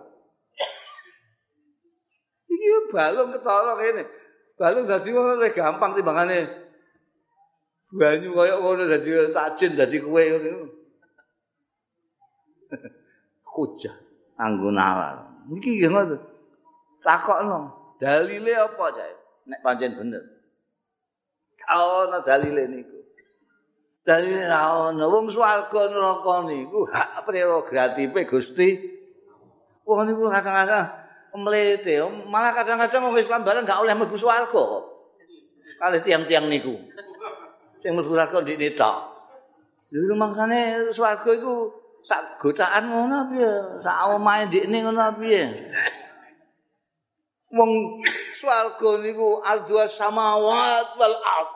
[2.50, 4.02] Iki balung ketara kene.
[4.58, 6.38] Balung dadi ngono gampang timbangane
[7.94, 10.66] banyu kaya ngono dadi tajin dadi kowe ngono.
[13.54, 13.94] Kuja
[14.34, 15.46] anggo nalar.
[15.46, 16.18] Iki ngono.
[16.98, 17.58] Takokno,
[18.02, 19.14] dalile apa jae?
[19.46, 20.22] Nek pancen bener.
[21.70, 22.95] Ana dalile niku.
[24.06, 28.68] Dalile ra ono wong swarga neraka niku hak prerogative Gusti.
[29.82, 30.86] Wong niku kadang-kadang
[31.34, 34.64] mlete, malah kadang-kadang wong Islam bareng gak oleh mlebu swarga.
[35.82, 36.78] Kalih tiang-tiang niku.
[37.82, 38.96] Sing mlebu swarga ndek tok.
[39.90, 41.74] Lha mangsane swarga iku
[42.06, 43.52] sak godaan ngono piye?
[43.82, 45.42] Sak omahe ndekne ngono piye?
[47.56, 48.02] wong
[48.36, 51.50] swarga niku ardua samawat wal ard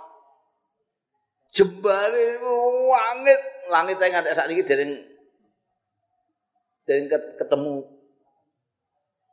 [1.54, 2.26] jembare
[2.90, 3.40] langit.
[3.70, 4.92] Langit yang ada saat ini dereng
[6.86, 7.06] dereng
[7.38, 7.76] ketemu.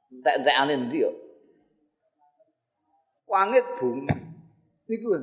[0.08, 1.12] Entek-entek anin dia
[3.28, 4.08] langit bumi.
[4.88, 5.20] Niku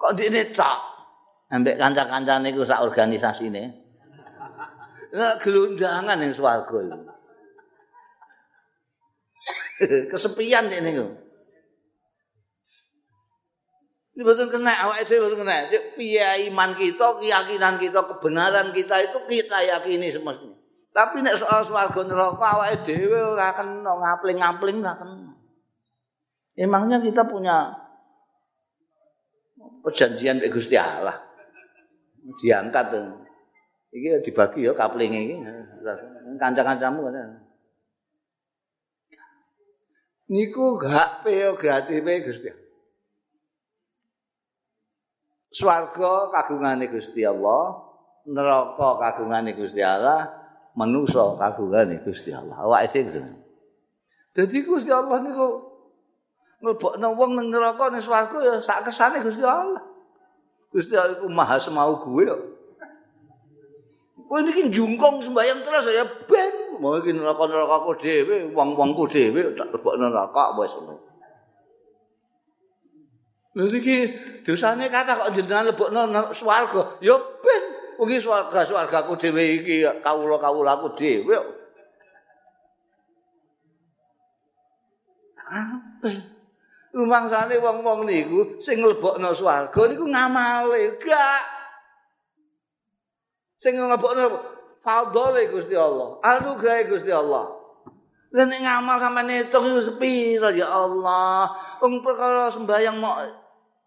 [0.00, 0.80] kok di ini tak?
[1.52, 3.64] Ambek kanca-kanca niku sak organisasi ini
[5.16, 6.98] Lah gelundangan yang itu.
[10.12, 11.12] kesepian ini kok.
[14.18, 15.70] Ini betul kena, awak itu betul kena.
[15.94, 20.58] Piye iman kita, keyakinan kita, kebenaran kita itu kita yakini semestinya.
[20.90, 25.30] Tapi nek soal swarga neraka awake dhewe ora kena ngapling-ngapling ora kena.
[26.58, 27.70] Emangnya kita punya
[29.86, 31.22] perjanjian dengan Gusti Allah.
[32.42, 32.98] Diangkat
[33.94, 35.38] Iki dibagi ya kapling iki.
[36.42, 37.46] Kanca-kancamu kan.
[40.28, 42.67] niku gak peo gratis pe Gusti.
[45.48, 47.80] Swarga kagungane Gusti Allah,
[48.28, 50.28] neraka kagungane Gusti Allah,
[50.76, 52.68] manusa kagungane Gusti Allah.
[52.68, 53.32] Awake dhewe.
[54.36, 55.66] Dadi Gusti Allah niku
[56.60, 59.80] mlebokno wong nang neraka ning swarga ya sak kesane Gusti Allah.
[60.68, 62.36] Gusti Allah iku maha semau gue ya.
[64.28, 69.72] Kowe iki jungkong sembayang terus ya ben mau iki neraka-neraka ku dhewe, wong-wongku dhewe tak
[69.72, 71.07] lebokno neraka wis ngono.
[73.58, 74.14] Lha iki
[74.46, 77.62] dosane kata kok jenengan lebokno swarga, ya ben
[77.98, 81.34] wong iki swarga swargaku dhewe iki kawula-kawulaku dhewe.
[85.42, 86.10] Apa?
[86.94, 91.42] Rumangsane wong-wong niku sing lebokno swarga niku ngamale, gak.
[93.58, 94.38] Sing lebokno
[94.78, 97.58] fadhole Gusti Allah, anugerah Gusti Allah.
[98.28, 101.48] Lah ngamal sampe nitung iku sepira ya Allah.
[101.82, 103.37] Wong perkara sembayang mok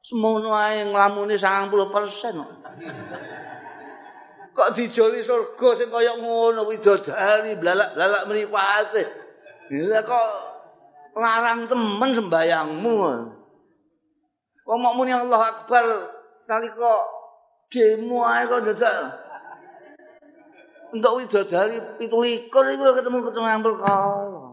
[0.01, 2.45] semono ae nglamune 90%.
[4.51, 9.03] Kok dijoli surga sing kaya ngono widodari blalak-blalak mripate.
[9.71, 10.29] Lah kok
[11.15, 12.97] larang temen sembayangmu.
[14.67, 15.85] Wong mok muni Allah Akbar
[16.45, 16.93] nalika
[17.71, 18.95] demo ae kok dadak
[20.91, 24.50] untuk widodari pitu likur itu ketemu ketemu ampel kolong.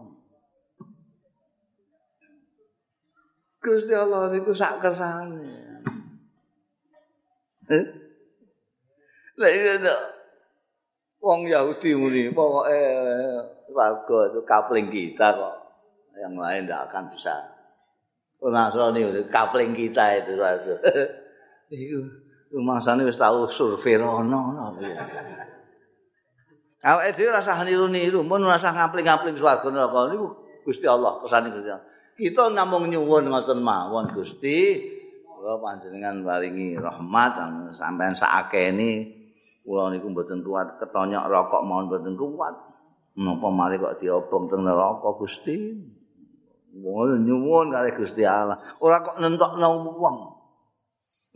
[3.59, 5.43] Gusti Allah itu sak kersane.
[7.69, 7.85] Eh?
[9.39, 9.93] Lah itu
[11.19, 12.79] wong Yahudi muni pokoke
[13.75, 15.55] warga itu kapling kita kok.
[16.19, 17.35] Yang lain tidak akan bisa.
[18.39, 20.75] Nasrani itu kapling kita itu warga.
[21.75, 21.99] Iku
[22.55, 24.73] rumah wis tau survei rono
[26.79, 30.31] Awake dhewe rasa niru-niru, mun rasa ngapling-ngapling swarga neraka niku
[30.63, 31.35] Gusti Allah Gusti
[31.67, 31.83] Allah.
[32.19, 34.75] Kita namung nyuwun ngoten mawon Gusti,
[35.23, 37.31] kula panjenengan paringi rahmat
[37.79, 39.07] sampean sakene
[39.63, 42.55] kula niku mboten kuat ketonyok rokok mawon mboten kuat.
[43.15, 45.79] Menapa mari kok diobong teng neraka Gusti?
[46.75, 48.59] Mohon nyuwun kali Gusti Allah.
[48.83, 50.17] Ora kok nentokno wong.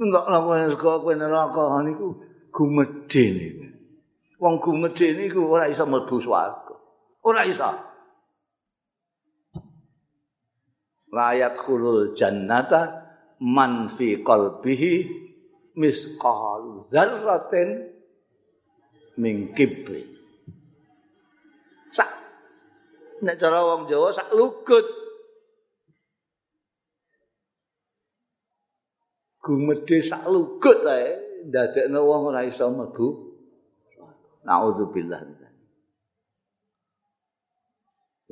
[0.04, 0.38] Nentokno
[0.76, 2.08] kowe neraka niku
[2.52, 3.64] gumedhe niku.
[4.44, 6.76] wong gumedhe niku ora iso mlebu swarga.
[7.24, 7.64] Ora iso.
[11.14, 13.06] Layat khulul jannata
[13.38, 14.94] man fi qalbihi
[15.78, 17.70] misqal dzarratin
[19.22, 20.02] min kibri.
[21.94, 22.10] Sak
[23.22, 24.88] nek cara wong Jawa sak lugut.
[29.38, 31.08] Gumedhe sak lugut ae
[31.46, 33.08] ndadekno wong ora iso mlebu
[34.48, 35.22] naudzubillah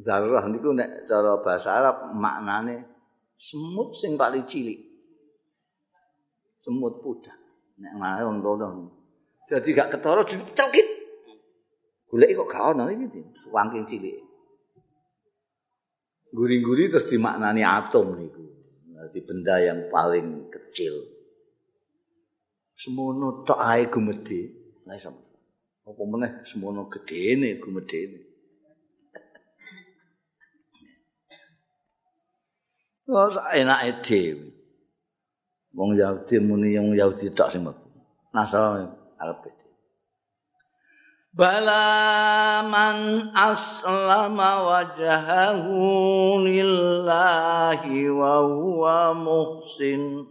[0.01, 2.89] Zarah niku nek cara bahasa Arab maknane
[3.37, 4.81] semut sing paling cilik.
[6.57, 7.37] Semut pudak.
[7.77, 8.67] Nek ngene wong tuwa.
[9.49, 10.87] Dadi gak ketara dicelkit.
[12.09, 13.21] Golek kok gak ono iki,
[13.53, 14.17] wangking cilik.
[16.31, 18.43] Guri-guri terus dimaknani atom niku.
[18.95, 20.93] Dadi benda yang paling kecil.
[22.73, 24.41] Semono tok ae gumedhe.
[24.87, 25.11] Lah iso.
[25.85, 28.30] Apa meneh semono gedene gumedhe.
[33.11, 34.47] Oh, enake dhewe.
[35.75, 37.83] Wong Yahudi muni yang Yahudi tok sing mlebu.
[38.31, 38.87] Nasrani
[39.19, 39.51] arep
[41.35, 45.79] Bala man aslama wajhahu
[46.43, 50.30] lillahi wa huwa muhsin.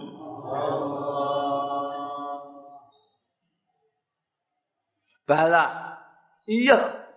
[5.31, 5.95] bala.
[6.43, 7.07] Iya.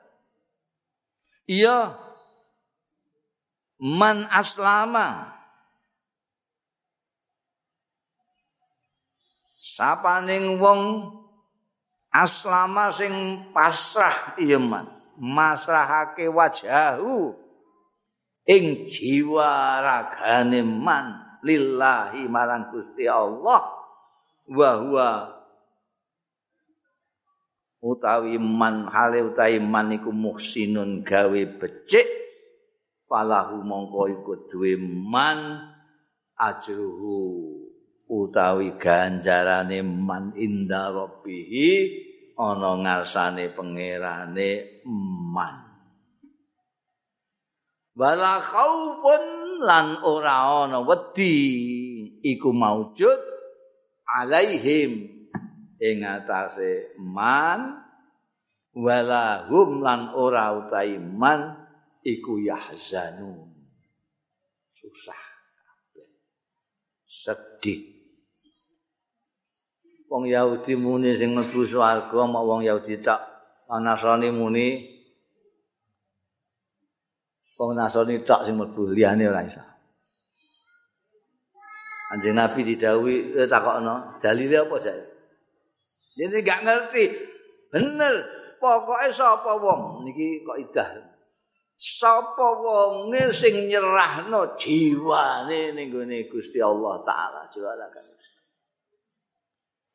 [1.50, 1.98] Iya.
[3.82, 5.34] Man aslama.
[9.74, 11.10] Sapaning wong
[12.14, 14.86] aslama sing pasrah iya man.
[15.18, 17.34] Masrahake wajahu.
[18.46, 23.82] Ing jiwa ragane man lillahi marang Gusti Allah.
[24.46, 25.33] Wa huwa
[27.84, 32.08] utawi man hale utawi man iku muhsinun gawe becik
[33.04, 35.68] falahu mongko iku duwe man
[36.40, 37.20] ajruhu
[38.08, 41.68] utawi ganjarane man inda rabbihi
[42.40, 44.80] ana ngarsane pangerane
[45.30, 45.60] man.
[47.94, 49.22] Wala khaufun
[49.62, 51.36] lan ora ana wedi
[52.26, 53.22] iku maujud
[54.02, 55.13] alaihim
[55.84, 57.84] ing atase man
[58.72, 61.68] wala hum lan ora utahi man
[62.00, 63.52] iku yahzanun.
[64.80, 65.22] Susah
[67.06, 67.92] sedih.
[70.08, 73.18] Wong Yahudi muni sing mlebu swarga mau wong Yahudi tak
[73.66, 74.78] Nasrani muni
[77.58, 79.64] wong Nasrani tak sing mlebu liyane ora iso.
[82.14, 85.13] Anjing Nabi didhawuhi eh, takokno dalile apa jare
[86.14, 87.04] Jadi gak ngerti.
[87.74, 88.14] Bener.
[88.62, 90.06] Pokoknya sapa wong.
[90.06, 90.90] Niki kok idah.
[91.76, 98.04] Sapa wong sing nyerahno jiwane ning gone Gusti Allah taala jualakan.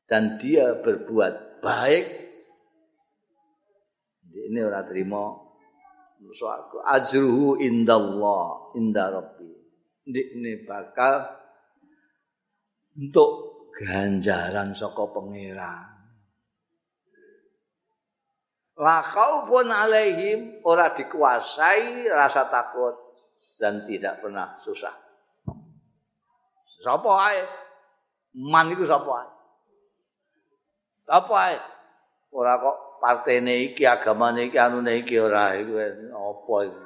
[0.06, 2.06] Dan dia berbuat baik.
[4.30, 5.34] Ini ora terima
[6.30, 9.50] suatu ajruhu indallah inda rabbi.
[10.10, 11.26] Ini bakal
[12.98, 13.30] untuk
[13.78, 15.99] ganjaran saka pangeran.
[18.80, 22.96] La khaufun alaihim ora dikuasai rasa takut
[23.60, 24.96] dan tidak pernah susah.
[26.80, 27.44] Sapa ae?
[28.40, 29.30] Man iku sapa ae?
[31.04, 31.60] Sapa ae?
[32.32, 35.76] Ora kok partene iki agamane iki anune iki ora iku
[36.16, 36.84] apa iku.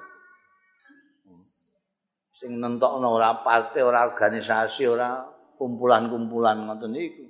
[2.34, 5.22] Sing nentokno ora partai, ora organisasi, ora
[5.62, 7.26] kumpulan-kumpulan ngoten iku.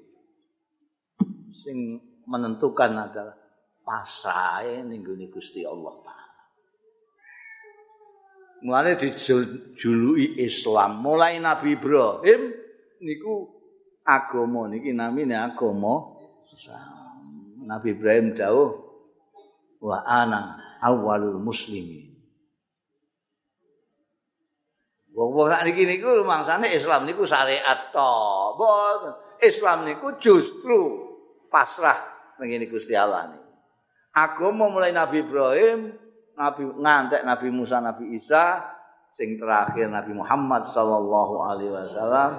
[1.68, 3.43] Sing menentukan adalah
[3.84, 6.40] pasahe ning Gusti Allah taala.
[8.64, 12.56] Mulane dijuluki Islam mulai Nabi Ibrahim
[13.04, 13.52] niku
[14.08, 16.16] agama niki namine agama
[17.64, 18.72] Nabi Ibrahim dawuh
[19.84, 22.12] wa ana awwalul muslimin.
[25.14, 28.12] Wong-wong sak niku rumangsane Islam niku syariat to.
[29.44, 31.12] Islam niku justru
[31.52, 32.00] pasrah
[32.40, 33.43] ngene Gusti Allah niku.
[34.14, 35.92] Agama mulai Nabi Ibrahim,
[36.38, 38.62] Nabi ngantek Nabi Musa, Nabi Isa,
[39.14, 42.32] sing terakhir Nabi Muhammad sallallahu alaihi wasallam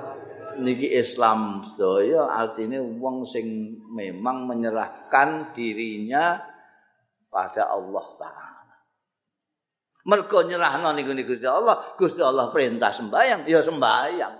[0.59, 6.39] niki Islam sedaya artinya wong sing memang menyerahkan dirinya
[7.31, 8.75] pada Allah taala.
[10.05, 14.35] Mergo nyerahno niku Gusti Allah, Gusti Allah perintah sembayang, ya sembayang.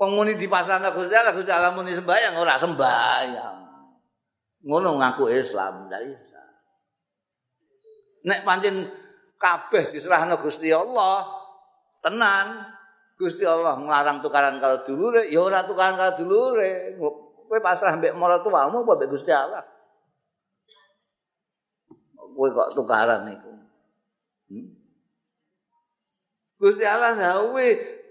[0.00, 3.56] Wong muni dipasrahno Gusti Allah, Gusti Allah muni sembahyang ora sembahyang.
[4.64, 6.29] Ngono ngaku Islam, bisa.
[8.20, 8.84] Nek pancen
[9.40, 11.24] kabeh diserahno Gusti Allah,
[12.04, 12.68] tenan
[13.16, 16.96] Gusti Allah nglarang tukaran karo dulure, ya ora tukaran karo dulure.
[17.50, 19.64] Kowe pasrah mbek maratuamu apa mbek Gusti Allah?
[22.16, 23.52] Kowe kok tukaran niku.
[24.52, 24.68] Hmm?
[26.60, 27.56] Gusti Allah dawuh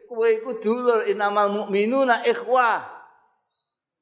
[0.10, 2.82] kowe iku dulur inamal mukminuna ikhwah.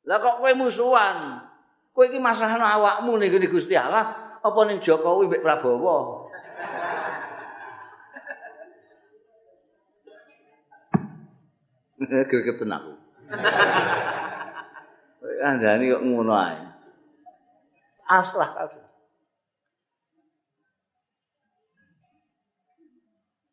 [0.08, 1.44] Lah kok kowe musuhan?
[1.92, 6.28] Kowe iki masalahno awakmu ning Gusti Allah apa ning Jokowi mbek Prabowo?
[12.08, 12.94] Gregeten aku.
[15.44, 16.60] Andani kok ngono ae.
[18.08, 18.86] Aslah kabeh.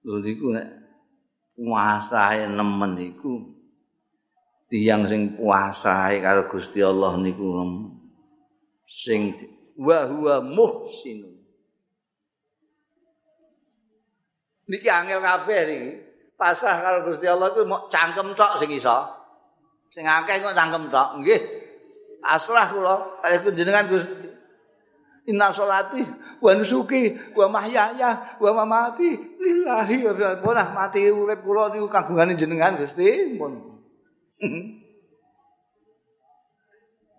[0.04, 0.68] Lho niku nek
[1.56, 3.40] puasae nemen iku
[4.68, 7.64] tiyang sing puasae karo Gusti Allah niku
[8.84, 9.32] sing
[9.78, 11.26] wa huwa muhsin
[14.70, 15.90] niki angel kabeh niki
[16.38, 18.98] pasrah karo Gusti Allah kuwi mok cangkem tok sing iso.
[19.94, 21.22] Sing akeh kok cangkem tok.
[21.22, 21.40] Nggih.
[22.24, 24.28] Pasrah kula kaya jenengan Gusti
[25.24, 26.04] Inna sholati
[26.44, 32.76] wa nusuki wa mahyaya wa mamati lillahi wa punah mati urip kula niku kagungane jenengan
[32.76, 33.40] Gusti.
[33.40, 33.52] Pun.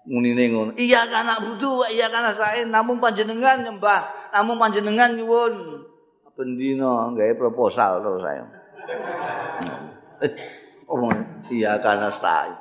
[0.06, 0.72] Munine ngono.
[0.78, 2.66] Iya kana wa iya kana sae.
[2.66, 5.82] Namung panjenengan nyembah, namung panjenengan nyuwun.
[6.36, 8.44] Bendina gawe proposal to saya.
[10.86, 11.10] Oh,
[11.50, 12.54] iya kana sae.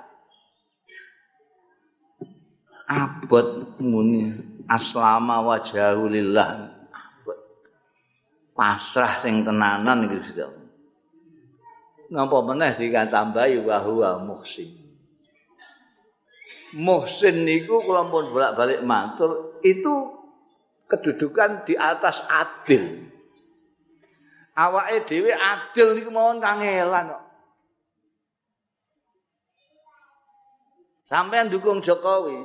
[2.88, 4.52] Abot muni.
[4.64, 6.72] Aslama wajahu lillah.
[8.56, 10.40] Pasrah sing tenanan iki
[12.14, 14.83] napa meneh dikatambahi wa huwa muhsin
[16.74, 20.10] muhsin niku kula pun bolak-balik matur itu
[20.90, 23.08] kedudukan di atas adil
[24.58, 27.24] awake dhewe adil niku mawon kangelan kok
[31.08, 32.36] sampean dukung Jokowi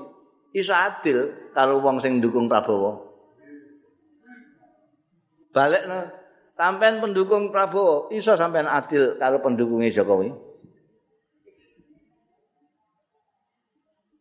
[0.53, 3.09] iso adil karo wong sing ndukung Prabowo.
[5.49, 5.99] Balik no,
[6.57, 10.49] sampean pendukung Prabowo iso sampean adil karo pendukungnya Jokowi.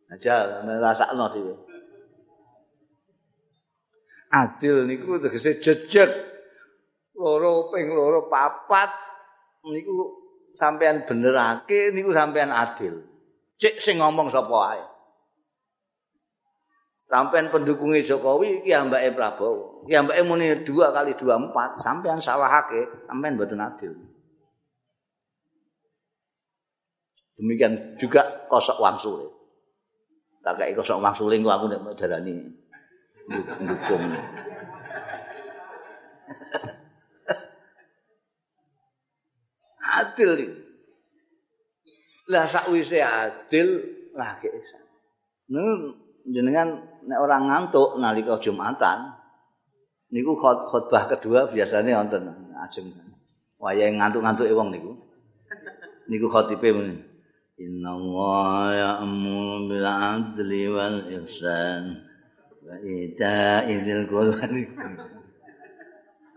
[0.09, 1.53] Aja rasakno dhewe.
[4.29, 6.09] Adil niku tegese jejeg
[7.17, 8.89] loro ping loro papat
[9.69, 10.17] niku
[10.57, 13.05] sampean benerake niku sampean adil.
[13.59, 14.83] Cek sing ngomong sapa ae.
[17.09, 19.81] Sampean pendukungnya Jokowi iki ambake Prabowo.
[19.89, 23.97] Ki ambake muni 2 kali 2 4, sampean salahake, sampean mboten adil.
[27.33, 29.38] Demikian juga kosok wangsule.
[30.39, 32.33] Tak kaya kosok ku aku nek darani
[33.59, 34.03] ndukung.
[39.99, 40.55] adil iki.
[42.31, 43.67] Lah sakwise adil
[44.15, 44.83] lagi isan.
[46.29, 46.77] jenengan
[47.09, 49.17] nek ora ngantuk nalika Jumatan
[50.13, 52.29] niku khotbah kedua biasanya wonten
[52.65, 52.93] ajeng
[53.57, 54.93] wayahe ngantuk-ngantuke wong niku
[56.05, 56.69] niku khotibe
[57.59, 62.07] ya'muru bil 'adli wal ihsan
[62.63, 64.63] wa ita'idil qurbani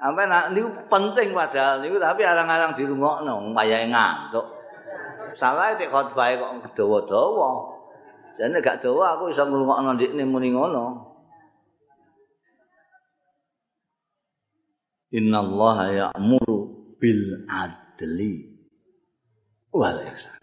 [0.02, 4.42] Sampai nak niku penting padahal niku tapi arang-arang dirungokno wayahe ngantuk.
[5.38, 7.70] Salah nek khotbah kok dawa-dawa.
[8.34, 11.06] Jane gak dawa aku iso ngrungokno ndikne muni ngono.
[15.14, 16.58] Inna Allah ya'muru
[16.98, 18.58] bil adli
[19.70, 20.41] wal ihsan.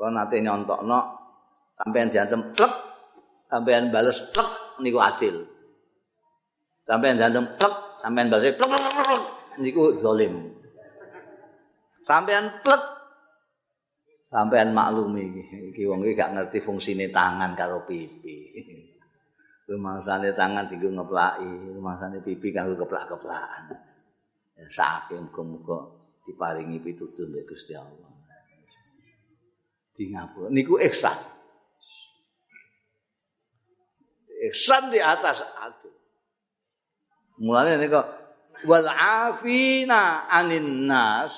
[0.00, 0.98] Kalau nanti nyontokno
[1.76, 2.72] sampean diancam plek,
[3.52, 5.44] sampean bales plek niku adil.
[6.88, 9.22] Sampean diancam plek, sampean bales plek plek plek
[9.60, 10.56] niku zalim.
[12.00, 12.80] Sampean plek
[14.30, 15.26] sampean maklumi
[15.74, 18.54] iki wong iki gak ngerti fungsine tangan karo pipi
[19.68, 23.74] rumangsane tangan dienggo ngeplaki rumangsane pipi kanggo keplak-keplakan
[24.54, 25.78] ya sakit muga-muga
[26.22, 28.19] diparingi pitutur mbek Gusti Allah
[30.00, 31.20] di ngapura niku ihsan
[34.48, 35.92] ihsan di atas itu
[37.44, 38.00] mulane niku
[38.64, 41.36] wal afina anin nas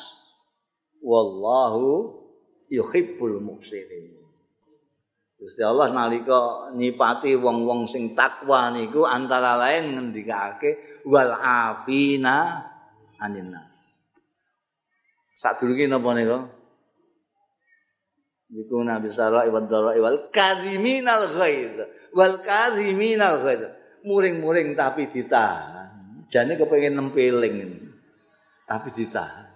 [1.03, 2.23] wallahu
[2.73, 4.17] yuhibbul muhsinin.
[5.37, 12.63] Gusti Allah nalika nyipati wong-wong sing takwa niku antara lain ngendikake wal afina
[13.19, 13.75] anin nas.
[15.43, 16.39] Sadurunge napa niku?
[18.53, 21.77] Iku nabi sarai wa dharai wal kadhiminal ghaid.
[22.13, 23.65] Wal kadhiminal ghaid.
[24.05, 25.89] Muring-muring tapi ditahan.
[26.29, 27.89] Jane kepengin nempeling.
[28.69, 29.49] Tapi ditahan.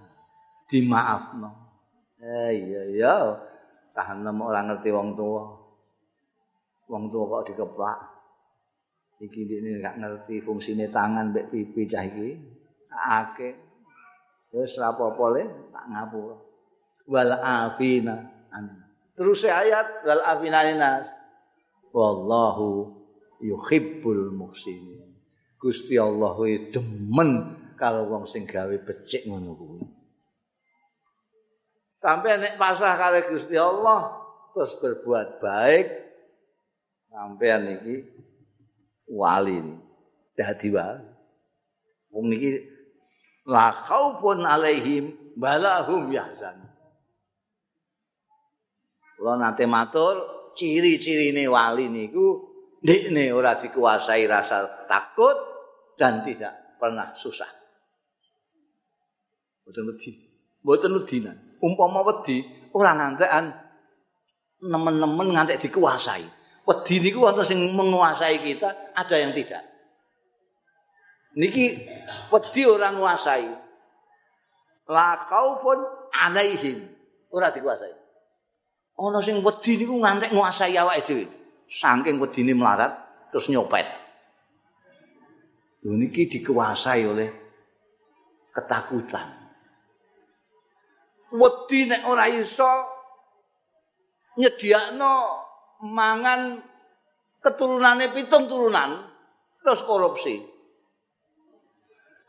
[0.64, 1.50] Dimaafno.
[2.24, 3.16] Eh iya iya.
[3.92, 5.44] Tahan nemu ora ngerti wong tua.
[6.88, 7.98] Wong tua kok dikeplak.
[9.16, 12.32] Iki ini gak ngerti fungsine tangan mbek pipi cah iki.
[12.92, 13.52] Akeh.
[14.56, 16.36] Wis ra apa-apa le, tak ngapura.
[17.12, 18.16] Wal afina.
[19.16, 21.08] Terus ayat wal afinanas.
[21.96, 22.92] Wallahu
[23.40, 25.16] yuhibbul muhsinin.
[25.56, 29.82] Gusti Allah kuwi demen karo wong sing gawe becik ngono kuwi.
[32.04, 34.20] Sampai nek pasrah karo Gusti Allah
[34.52, 35.88] terus berbuat baik
[37.08, 38.04] sampean iki
[39.08, 39.80] wali
[40.36, 41.08] dadi wali.
[42.12, 42.60] Wong niki
[43.48, 46.65] la khaufun alaihim balahum yahzan.
[49.26, 50.14] Kula nate matur
[50.54, 52.46] ciri-cirine wali niku
[52.78, 55.34] ndekne ora dikuasai rasa takut
[55.98, 57.50] dan tidak pernah susah.
[59.66, 60.14] Mboten wedi.
[60.62, 61.58] Mboten wedinan.
[61.58, 63.50] Umpama wedi ora ngantekan
[64.62, 66.22] nemen-nemen ngantek dikuasai.
[66.62, 69.66] Wedi niku wonten sing menguasai kita, ada yang tidak.
[71.34, 71.82] Niki
[72.30, 73.50] wedi ora nguasai.
[74.86, 75.82] La kaufun
[76.14, 76.78] alaihim.
[77.34, 78.05] Ora dikuasai.
[78.96, 81.24] Ana sing wedi niku ngantek nguasai awake dhewe.
[81.68, 82.92] Saking wedine melarat
[83.30, 83.84] terus nyopet.
[85.86, 87.30] Niki dikuasai oleh
[88.50, 89.28] ketakutan.
[91.36, 92.70] Wedi nek ora iso
[94.40, 95.12] nyediakno
[95.92, 96.58] mangan
[97.44, 99.04] keturunane pitung turunan
[99.62, 100.40] terus korupsi.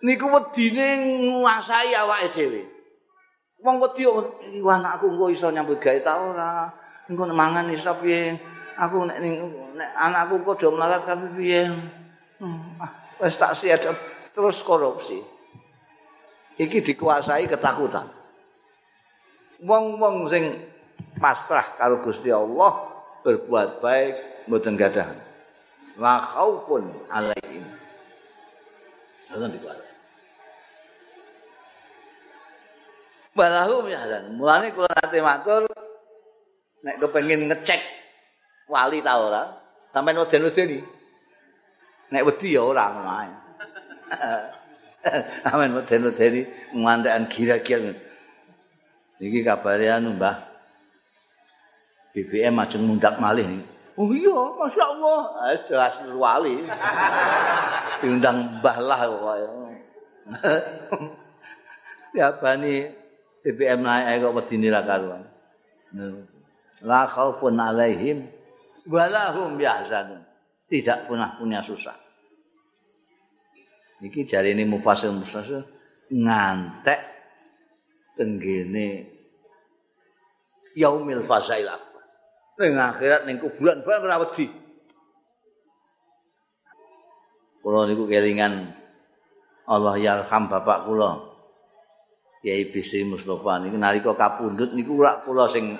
[0.03, 0.88] Niku wedine
[1.26, 2.76] nguasai awake dhewe.
[3.58, 4.05] Wong wedi
[4.53, 6.70] iku anakku engko iso nyambut gawe ta ora.
[7.10, 8.38] Engko mangan iso piye?
[8.78, 11.66] Aku nek nek anakku kok do melarat kan piye?
[12.38, 12.78] Hmm,
[13.18, 13.97] wis tak siap
[14.30, 15.18] terus korupsi.
[16.58, 18.05] Iki dikuasai ketakutan.
[19.66, 20.53] Wong-wong sing
[21.18, 22.93] pasrah karo Gusti Allah
[23.26, 24.14] berbuat baik
[24.45, 25.10] mboten gadah.
[25.97, 27.66] La khaufun alaihim.
[29.34, 29.86] Jangan dikuasai.
[33.38, 35.69] Balahum ya dan mulane kula nate matur
[36.81, 37.81] nek kepengin ngecek
[38.65, 39.43] wali ta ora?
[39.93, 40.81] Sampean weden-wedeni
[42.09, 43.31] nek wedi ya ora ngono ae.
[45.45, 46.41] Sampean weden-wedeni
[46.73, 47.93] ngantekan kira-kira.
[49.21, 50.38] Iki kabare anu Mbah?
[52.13, 53.45] BBM ajeng mundak malih
[53.97, 55.19] Oh iya, Masya Allah.
[55.49, 56.61] Eh, jelas wali.
[57.97, 59.01] Diundang Mbah lah
[62.13, 63.07] ya, Bani
[63.47, 65.23] BBM naik kok wedine ra karuan.
[66.83, 68.27] La khaufun alaihim
[68.83, 70.19] walahum yahzanun.
[70.67, 71.95] Tidak pernah punya susah.
[74.03, 75.63] Iki jari ini mufasil mufasil
[76.11, 76.99] ngantek
[78.19, 79.07] tenggene
[80.75, 82.03] yaumil fasail akbar.
[82.59, 84.51] Ning akhirat ning kuburan bareng ora wedi.
[87.63, 88.75] Kula niku kelingan
[89.71, 91.36] Allah yarham bapak kula.
[92.38, 95.73] Kiai Bisri Mustofa niku nalika kapundhut niku ora kula sing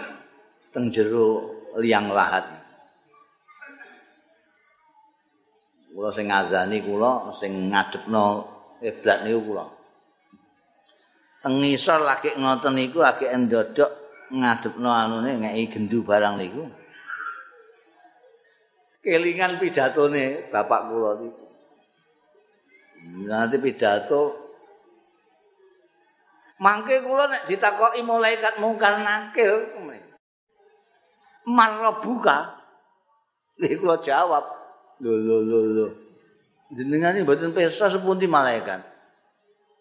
[0.74, 2.49] teng jero liang lahat.
[5.93, 8.26] Kula sing ngazani kula sing ngadepno
[8.82, 9.66] kiblat niku kula.
[11.45, 13.91] Teng ngisor lagi ngoten niku lagi ndodok
[14.34, 16.66] ngadepno anune ngeki gendu barang niku.
[19.05, 21.45] Kelingan pidatone bapak kula niku.
[23.30, 24.47] Nanti pidato
[26.58, 29.78] Mangke kula nek ditakoki malaikat mungkar nakil
[31.47, 32.60] Marabuka.
[33.58, 34.43] Nek kula jawab,
[34.99, 35.88] lho lho lho lho.
[36.76, 38.84] Jenengan iki mboten pesta sepundi malaikat.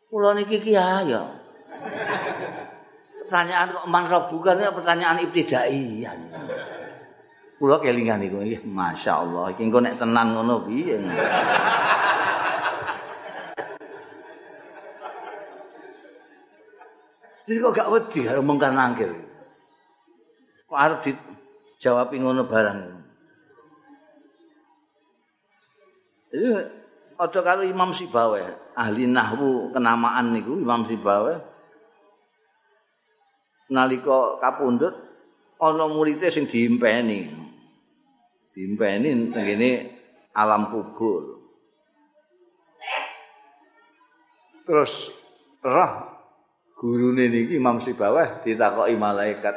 [0.07, 1.27] Kula niki kiai ya.
[3.27, 6.07] Pertanyaan kok marabuka ini pertanyaan ibtidai.
[7.59, 9.51] Kula kelingan iku, masyaallah.
[9.51, 11.03] Iki engko nek tenan ngono piye.
[17.47, 19.07] Jadi kok gak wedi karo mungkar nangkir.
[20.67, 22.81] Kok arep dijawab ngono barang.
[26.35, 26.47] Jadi
[27.17, 31.39] ada karo Imam Sibawe, ahli nahwu kenamaan niku Imam Sibawe.
[33.71, 34.95] Nalika kapundhut
[35.63, 37.31] ana muridé sing diimpeni.
[38.51, 39.71] Diimpeni tengene
[40.35, 41.47] alam kubur.
[44.67, 45.15] Terus
[45.63, 46.16] roh
[46.77, 49.57] gurune niki Imam Sibawah ditakoki malaikat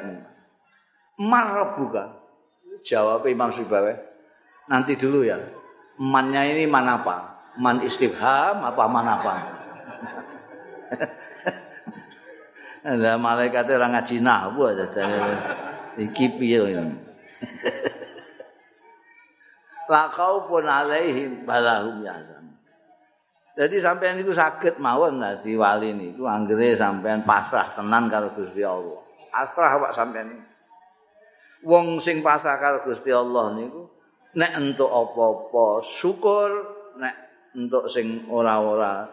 [1.20, 2.16] Marabuka.
[2.88, 3.92] Jawab Imam Sibawe.
[4.72, 5.36] Nanti dulu ya.
[6.00, 7.44] Mannya ini man apa?
[7.60, 9.34] Man istifham apa man apa?
[12.96, 14.88] Ada malaikatnya orang ngaji nahwu aja.
[16.00, 16.64] Iki piye.
[19.92, 20.08] La
[20.48, 22.39] pun alaihim balahum yahzan.
[23.60, 29.04] Jadi sampean itu sakit mawon dadi wali niku anggere sampean pasrah tenan karo Gusti Allah.
[29.36, 30.48] Asrah awak sampean ini.
[31.68, 33.84] wong sing pasrah karo Gusti Allah niku
[34.40, 36.48] nek entuk apa-apa syukur
[36.96, 37.16] nek
[37.52, 39.04] entuk sing ora-ora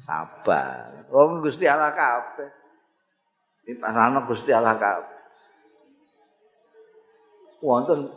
[0.00, 2.48] sabar wong Gusti Allah kabeh
[3.68, 5.18] dipasrahno Gusti Allah kabeh
[7.60, 8.08] wonten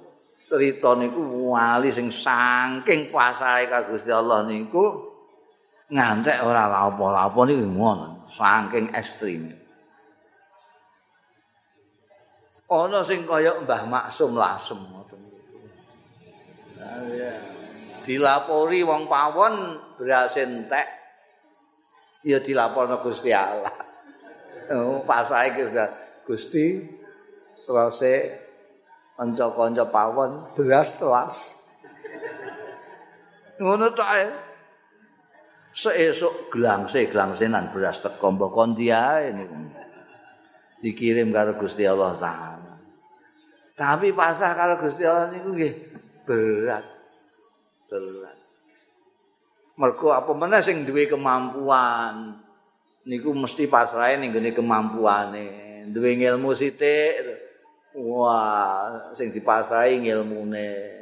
[0.47, 5.10] cerita niku wali sing saking pasrahe karo Gusti Allah niku
[5.91, 9.51] ngantek ora apa-apa niku ngono saking ekstrem
[12.71, 15.19] ana sing kaya Mbah Maksum Lasem ngoten
[18.01, 20.87] Dilapori wong pawon berhasil entek
[22.25, 23.73] ya dilaporno Gusti Allah.
[24.73, 25.53] Oh, pasahe
[26.25, 26.81] Gusti
[27.61, 28.13] teruse
[29.13, 31.53] kanca-kanca pawon beras telas.
[33.61, 34.25] Ngono tok ae.
[35.71, 38.75] Seesuk gelangse gelangsenan beras teko mbok.
[40.81, 42.73] Dikirim karo Gusti Allah Taala.
[43.77, 45.73] Tapi pasah kalau Gusti Allah niku nggih
[46.27, 46.85] berat.
[47.87, 48.37] Berat.
[49.77, 52.37] Mergo apa meneh sing duwe kemampuan
[53.07, 55.47] niku mesti pasrahe ning gone kemampuane.
[55.89, 57.49] Duwe ilmu sithik.
[57.91, 61.00] Wah, sing dipasrahi ilmune.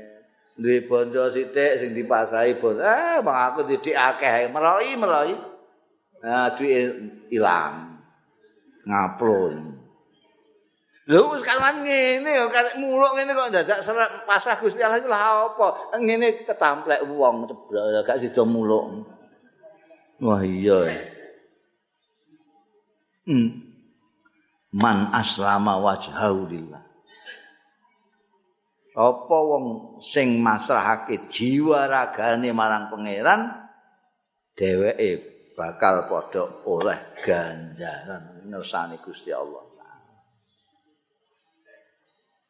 [0.59, 2.83] Duwe bondo sithik sing dipasrahi bondo.
[2.83, 5.33] Eh, bang aku didik akeh meloi meloi.
[6.19, 6.79] Nah, duwe
[7.31, 7.95] ilang.
[8.83, 9.79] Ngaplon.
[11.09, 15.09] Lho wis kalan ngene ya karek muluk ngene kok dadak serak pasah Gusti Allah iku
[15.09, 15.17] lha
[15.49, 15.97] apa?
[15.97, 19.09] Ngene ketamplek wong ceblok gak sida muluk.
[20.21, 20.85] Wah iya.
[23.25, 23.49] Hmm.
[24.69, 26.88] Man aslama wajhahu lillah.
[28.99, 33.47] Apa wong sing masrahake jiwa ragane marang pangeran
[34.59, 35.23] dheweke
[35.55, 39.69] bakal padha oleh ganjaran ngersane Gusti Allah.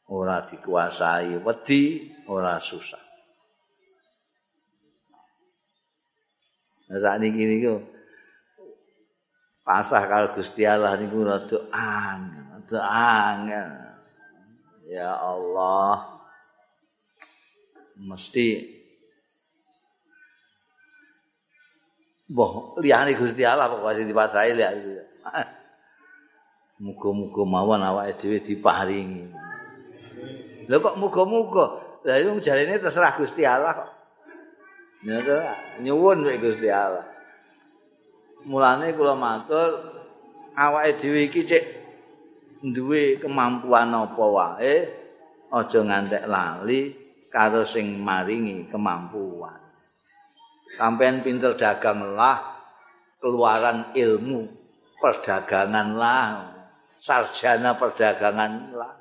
[0.09, 2.97] ora dikuasai wedi ora susah
[6.89, 7.77] saat ini niku
[9.61, 12.79] pasah kalau Gusti Allah niku rada angel, rada
[13.29, 13.69] angel.
[14.89, 16.18] Ya Allah.
[17.99, 18.79] Mesti
[22.29, 24.77] Boh, liyane Gusti Allah pokoke dipasahi lihat
[26.79, 29.33] Muga-muga mawon awake dhewe diparingi.
[30.69, 31.65] Lho kok muga-muga.
[32.07, 33.89] Lah iku jarene terserah Gusti Allah kok.
[35.83, 37.03] Nyuwun wae Gusti Allah.
[38.47, 39.75] Mulane kula matur
[40.55, 41.65] awake dhewe iki cek
[42.63, 44.75] duwe kemampuan apa wae
[45.51, 49.61] aja ngantek lali karo sing maringi kemampuan.
[50.77, 52.37] Sampeyan pinter dagang lah,
[53.17, 54.45] keluaran ilmu
[55.01, 56.25] perdagangan lah,
[56.99, 58.93] sarjana perdagangan lah.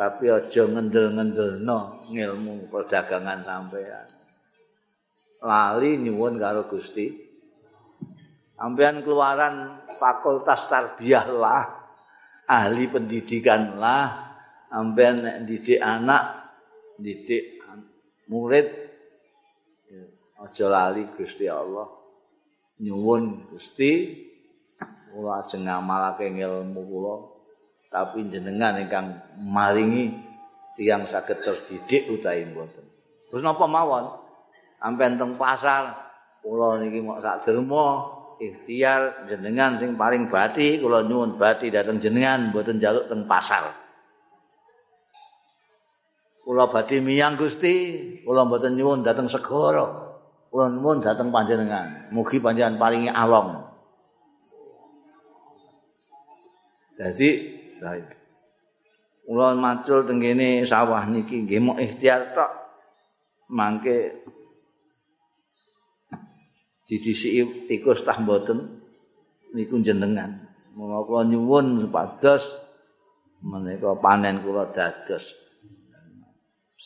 [0.00, 4.08] tapi aja ngendel-ngendelno ngilmu perdagangan sampean.
[5.44, 7.28] Lali nyuwun karo Gusti.
[8.56, 11.64] Sampean keluaran fakultas tarbiyah lah,
[12.48, 14.29] ahli pendidikan lah,
[14.70, 16.54] sampean nek didik anak,
[16.96, 17.58] didik
[18.30, 18.66] murid
[20.40, 21.90] aja lali Gusti Allah.
[22.80, 24.16] Nyuwun Gusti
[25.10, 27.16] kula ajeng ngamalake ilmu kula.
[27.90, 30.14] tapi jenengan ingkang maringi
[30.78, 32.86] tiang saged terdidik utawi mboten.
[33.26, 34.14] Terus napa mawon?
[34.78, 35.98] Sampeyan teng pasar,
[36.38, 42.54] kula niki mok sak derma ikhtiar jenengan sing paling bati, kula nyuwun bati dateng jenengan
[42.54, 43.74] mboten njaluk teng pasar.
[46.40, 47.74] Kula badhe miyang Gusti,
[48.24, 49.86] kula mboten nyuwun dateng segara.
[50.48, 52.10] Kula nyuwun dateng panjenengan.
[52.10, 53.70] Mugi panjenengan paringi along.
[57.00, 57.28] Jadi
[59.30, 62.50] Kula macul teng kene sawah niki nggih mok ikhtiar tok.
[63.54, 64.26] Mangke
[66.90, 68.82] didisiki tikus tah mboten
[69.54, 70.50] niku jenengan.
[70.74, 72.42] Mula kula nyuwun supados
[73.46, 75.30] menika panen kula dados.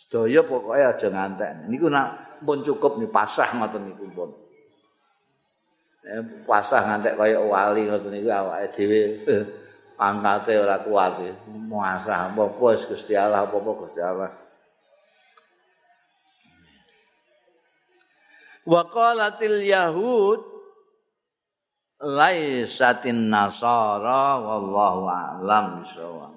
[0.04, 1.72] sedaya pokoke aja ngantek.
[1.72, 4.30] Niku nak pun cukup nih pasah ngoten niku pun.
[6.04, 9.44] Eh, pasah ngantek kaya wali ngoten niku awake dhewe eh,
[9.96, 11.30] pangkate ora kuat e.
[11.48, 14.30] muasah apa wis Gusti Allah apa Gusti Allah.
[18.64, 20.40] Wa qalatil yahud
[22.04, 26.33] laisatin nasara wallahu a'lam bishawab.